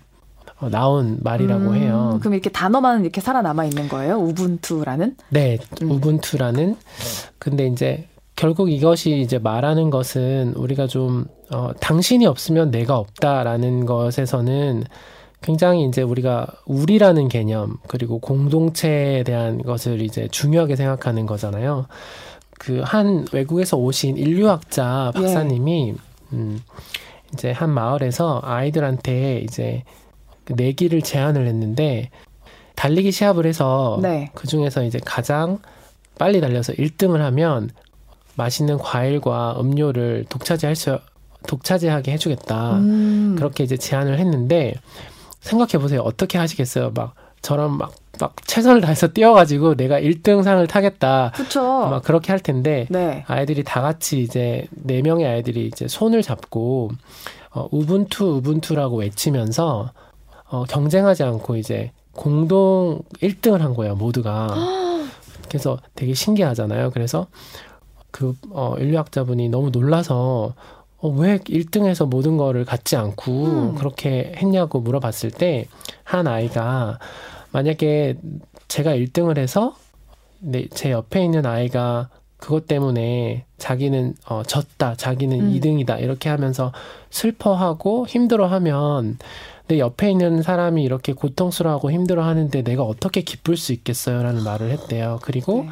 어, 0.60 0.70
나온 0.70 1.20
말이라고 1.24 1.70
음, 1.70 1.76
해요. 1.76 2.18
그럼 2.20 2.34
이렇게 2.34 2.50
단어만 2.50 3.04
이렇게 3.04 3.22
살아남아 3.22 3.64
있는 3.64 3.88
거예요? 3.88 4.18
우분투라는? 4.18 5.16
네, 5.30 5.58
음. 5.82 5.92
우분투라는. 5.92 6.76
근데 7.40 7.68
이제 7.68 8.08
결국 8.36 8.72
이것이 8.72 9.20
이제 9.20 9.40
말하는 9.40 9.90
것은 9.90 10.54
우리가 10.56 10.88
좀 10.88 11.26
어, 11.52 11.72
당신이 11.80 12.26
없으면 12.26 12.72
내가 12.72 12.98
없다라는 12.98 13.86
것에서는 13.86 14.84
굉장히 15.42 15.86
이제 15.86 16.02
우리가 16.02 16.48
우리라는 16.66 17.28
개념 17.28 17.78
그리고 17.88 18.20
공동체에 18.20 19.24
대한 19.24 19.62
것을 19.62 20.02
이제 20.02 20.28
중요하게 20.28 20.76
생각하는 20.76 21.26
거잖아요. 21.26 21.86
그 22.60 22.82
한 22.84 23.26
외국에서 23.32 23.78
오신 23.78 24.18
인류학자 24.18 25.12
예. 25.16 25.20
박사님이 25.20 25.96
음 26.34 26.60
이제 27.34 27.52
한 27.52 27.70
마을에서 27.70 28.42
아이들한테 28.44 29.40
이제 29.40 29.84
그 30.46 30.54
내기를 30.56 31.02
제안을 31.02 31.48
했는데 31.48 32.10
달리기 32.76 33.12
시합을 33.12 33.46
해서 33.46 34.00
네. 34.02 34.32
그 34.34 34.48
중에서 34.48 34.84
이제 34.84 35.00
가장 35.04 35.60
빨리 36.18 36.40
달려서 36.42 36.74
1등을 36.74 37.18
하면 37.20 37.70
맛있는 38.36 38.78
과일과 38.78 39.58
음료를 39.60 40.26
독차지할 40.30 40.76
수 40.76 41.00
독차지하게 41.48 42.12
해주겠다. 42.14 42.78
음. 42.78 43.36
그렇게 43.38 43.64
이제 43.64 43.78
제안을 43.78 44.20
했는데 44.20 44.76
생각해 45.42 45.78
보세요. 45.80 46.02
어떻게 46.02 46.38
하시겠어요? 46.38 46.92
막 46.96 47.14
저런 47.42 47.78
막, 47.78 47.94
막 48.20 48.36
최선을 48.48 48.82
다해서 48.82 49.08
뛰어가지고 49.10 49.76
내가 49.76 50.00
1등 50.00 50.44
상을 50.44 50.66
타겠다. 50.66 51.32
그쵸. 51.36 51.62
막 51.62 52.04
그렇게 52.04 52.32
할 52.32 52.40
텐데 52.40 52.88
네. 52.90 53.24
아이들이 53.28 53.64
다 53.64 53.82
같이 53.82 54.22
이제 54.22 54.68
네 54.72 55.02
명의 55.02 55.28
아이들이 55.28 55.68
이제 55.68 55.88
손을 55.88 56.24
잡고 56.24 56.90
어, 57.52 57.68
우분투 57.72 58.26
우분투라고 58.38 58.98
외치면서 58.98 59.92
어, 60.50 60.64
경쟁하지 60.64 61.24
않고 61.24 61.58
이제 61.58 61.92
공동 62.14 63.02
1등을 63.22 63.60
한 63.60 63.76
거예요 63.76 63.96
모두가. 63.96 64.48
그래서 65.48 65.78
되게 65.94 66.16
신기하잖아요. 66.16 66.90
그래서 66.92 67.28
그 68.16 68.34
어, 68.52 68.76
인류학자분이 68.80 69.50
너무 69.50 69.72
놀라서 69.72 70.54
어, 70.98 71.10
왜 71.10 71.38
1등에서 71.40 72.08
모든 72.08 72.38
거를 72.38 72.64
갖지 72.64 72.96
않고 72.96 73.32
음. 73.32 73.76
그렇게 73.76 74.32
했냐고 74.38 74.80
물어봤을 74.80 75.32
때 75.32 75.68
한 76.06 76.28
아이가 76.28 77.00
만약에 77.52 78.16
제가 78.70 78.92
1등을 78.96 79.38
해서 79.38 79.76
네, 80.40 80.68
제 80.74 80.92
옆에 80.92 81.24
있는 81.24 81.46
아이가 81.46 82.10
그것 82.38 82.68
때문에 82.68 83.46
자기는 83.58 84.16
어, 84.30 84.44
졌다, 84.44 84.96
자기는 84.96 85.40
음. 85.40 85.54
2등이다 85.54 86.02
이렇게 86.02 86.30
하면서 86.30 86.72
슬퍼하고 87.10 88.08
힘들어하면 88.08 89.18
내 89.68 89.80
옆에 89.80 90.12
있는 90.12 90.44
사람이 90.44 90.84
이렇게 90.84 91.14
고통스러워하고 91.14 91.92
힘들어하는데 91.92 92.62
내가 92.62 92.84
어떻게 92.84 93.22
기쁠 93.22 93.58
수 93.58 93.74
있겠어요라는 93.74 94.44
말을 94.44 94.70
했대요. 94.70 95.20
그리고 95.24 95.64
네. 95.64 95.70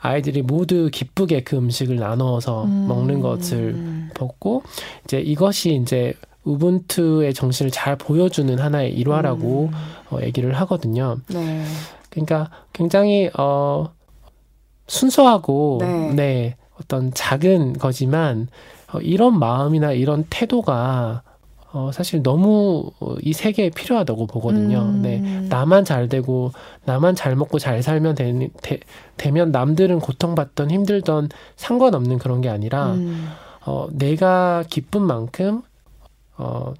아이들이 0.00 0.42
모두 0.42 0.88
기쁘게 0.90 1.42
그 1.42 1.56
음식을 1.56 1.96
나눠서 1.96 2.64
음. 2.64 2.86
먹는 2.88 3.20
것을 3.20 4.08
보고 4.14 4.62
이제 5.04 5.20
이것이 5.20 5.74
이제 5.74 6.14
우분투의 6.44 7.34
정신을 7.34 7.70
잘 7.70 7.96
보여주는 7.96 8.58
하나의 8.58 8.92
일화라고 8.94 9.70
음. 9.72 9.76
어, 10.10 10.22
얘기를 10.22 10.54
하거든요. 10.60 11.18
네. 11.28 11.64
그러니까 12.08 12.50
굉장히 12.72 13.30
어 13.38 13.90
순수하고 14.86 15.78
네. 15.80 16.12
네, 16.14 16.56
어떤 16.80 17.12
작은 17.12 17.74
거지만 17.74 18.48
어, 18.92 18.98
이런 18.98 19.38
마음이나 19.38 19.92
이런 19.92 20.24
태도가 20.28 21.22
어, 21.72 21.90
사실 21.92 22.22
너무 22.22 22.90
어, 22.98 23.14
이 23.22 23.32
세계에 23.32 23.70
필요하다고 23.70 24.26
보거든요. 24.26 24.80
음. 24.80 25.02
네. 25.02 25.18
나만 25.48 25.84
잘 25.84 26.08
되고, 26.08 26.52
나만 26.84 27.14
잘 27.14 27.36
먹고 27.36 27.58
잘 27.58 27.82
살면 27.82 28.16
되, 28.16 28.48
되, 29.16 29.30
면 29.30 29.52
남들은 29.52 30.00
고통받던 30.00 30.70
힘들던 30.70 31.28
상관없는 31.56 32.18
그런 32.18 32.40
게 32.40 32.48
아니라, 32.48 32.94
음. 32.94 33.28
어, 33.64 33.86
내가 33.92 34.64
기쁜 34.68 35.02
만큼, 35.02 35.62
어, 36.36 36.74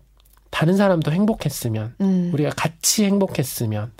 다른 0.51 0.77
사람도 0.77 1.13
행복했으면, 1.13 1.95
음. 2.01 2.31
우리가 2.35 2.51
같이 2.51 3.05
행복했으면, 3.05 3.93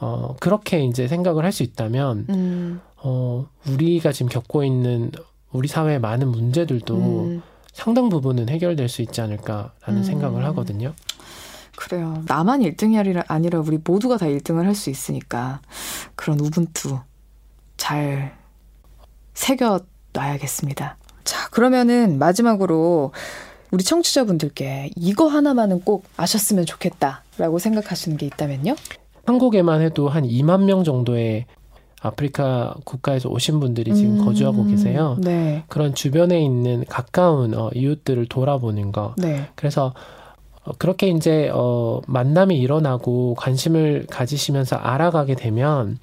어, 0.00 0.34
그렇게 0.40 0.82
이제 0.84 1.06
생각을 1.06 1.44
할 1.44 1.52
수 1.52 1.62
있다면, 1.62 2.26
음. 2.28 2.80
어, 2.96 3.46
우리가 3.68 4.10
지금 4.10 4.28
겪고 4.28 4.64
있는 4.64 5.12
우리 5.52 5.68
사회의 5.68 6.00
많은 6.00 6.28
문제들도 6.28 6.96
음. 6.96 7.42
상당 7.72 8.08
부분은 8.08 8.48
해결될 8.48 8.88
수 8.88 9.02
있지 9.02 9.20
않을까라는 9.20 9.70
음. 9.88 10.02
생각을 10.04 10.44
하거든요. 10.46 10.94
그래요. 11.76 12.22
나만 12.26 12.60
1등이 12.60 13.24
아니라 13.26 13.58
우리 13.60 13.78
모두가 13.82 14.18
다 14.18 14.26
1등을 14.26 14.64
할 14.64 14.74
수 14.74 14.90
있으니까 14.90 15.60
그런 16.14 16.38
우분투 16.38 16.98
잘 17.76 18.36
새겨 19.34 19.80
놔야겠습니다. 20.12 20.96
자, 21.24 21.48
그러면은 21.50 22.18
마지막으로 22.18 23.12
우리 23.70 23.82
청취자분들께 23.82 24.90
이거 24.96 25.26
하나만은 25.28 25.80
꼭 25.80 26.04
아셨으면 26.18 26.66
좋겠다라고 26.66 27.58
생각하시는 27.58 28.18
게 28.18 28.26
있다면요? 28.26 28.76
한국에만 29.24 29.80
해도 29.80 30.08
한 30.10 30.24
2만 30.24 30.64
명 30.64 30.84
정도의 30.84 31.46
아프리카 32.02 32.74
국가에서 32.84 33.28
오신 33.28 33.60
분들이 33.60 33.94
지금 33.94 34.18
음, 34.18 34.24
거주하고 34.24 34.66
계세요. 34.66 35.16
네. 35.20 35.62
그런 35.68 35.94
주변에 35.94 36.42
있는 36.42 36.84
가까운 36.88 37.54
어, 37.54 37.70
이웃들을 37.74 38.26
돌아보는 38.26 38.90
거. 38.90 39.14
네. 39.16 39.48
그래서 39.54 39.94
어, 40.64 40.72
그렇게 40.78 41.08
이제 41.08 41.48
어, 41.54 42.00
만남이 42.08 42.58
일어나고 42.58 43.34
관심을 43.36 44.06
가지시면서 44.10 44.76
알아가게 44.76 45.36
되면 45.36 45.98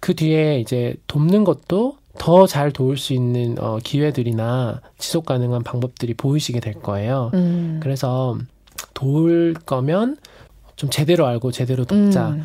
그 0.00 0.14
뒤에 0.14 0.58
이제 0.58 0.96
돕는 1.06 1.44
것도 1.44 1.96
더 2.18 2.46
잘 2.46 2.72
도울 2.72 2.96
수 2.96 3.12
있는 3.12 3.56
어, 3.60 3.78
기회들이나 3.82 4.80
지속 4.98 5.26
가능한 5.26 5.62
방법들이 5.62 6.14
보이시게 6.14 6.58
될 6.58 6.74
거예요. 6.74 7.30
음. 7.34 7.78
그래서 7.80 8.36
도울 8.94 9.54
거면 9.54 10.16
좀 10.74 10.90
제대로 10.90 11.26
알고 11.26 11.52
제대로 11.52 11.84
돕자. 11.84 12.30
음. 12.30 12.42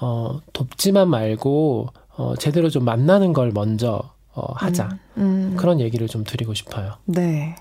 어, 0.00 0.40
돕지만 0.52 1.08
말고 1.08 1.88
어, 2.16 2.34
제대로 2.36 2.68
좀 2.70 2.84
만나는 2.84 3.32
걸 3.32 3.50
먼저 3.52 4.12
어, 4.34 4.52
하자. 4.54 4.88
음. 5.18 5.54
그런 5.58 5.80
얘기를 5.80 6.08
좀 6.08 6.24
드리고 6.24 6.54
싶어요. 6.54 6.94
네. 7.04 7.54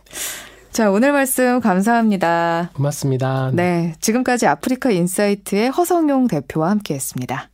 자, 0.72 0.90
오늘 0.90 1.12
말씀 1.12 1.60
감사합니다. 1.60 2.70
고맙습니다. 2.74 3.52
네. 3.54 3.94
지금까지 4.00 4.48
아프리카 4.48 4.90
인사이트의 4.92 5.70
허성용 5.70 6.28
대표와 6.28 6.70
함께 6.70 6.94
했습니다. 6.94 7.50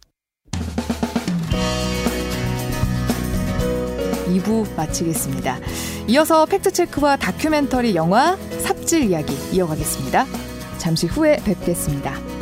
2부 4.28 4.76
마치겠습니다. 4.76 5.58
이어서 6.10 6.46
팩트체크와 6.46 7.18
다큐멘터리 7.18 7.96
영화 7.96 8.36
삽질 8.60 9.10
이야기 9.10 9.34
이어가겠습니다. 9.52 10.26
잠시 10.78 11.08
후에 11.08 11.38
뵙겠습니다. 11.44 12.37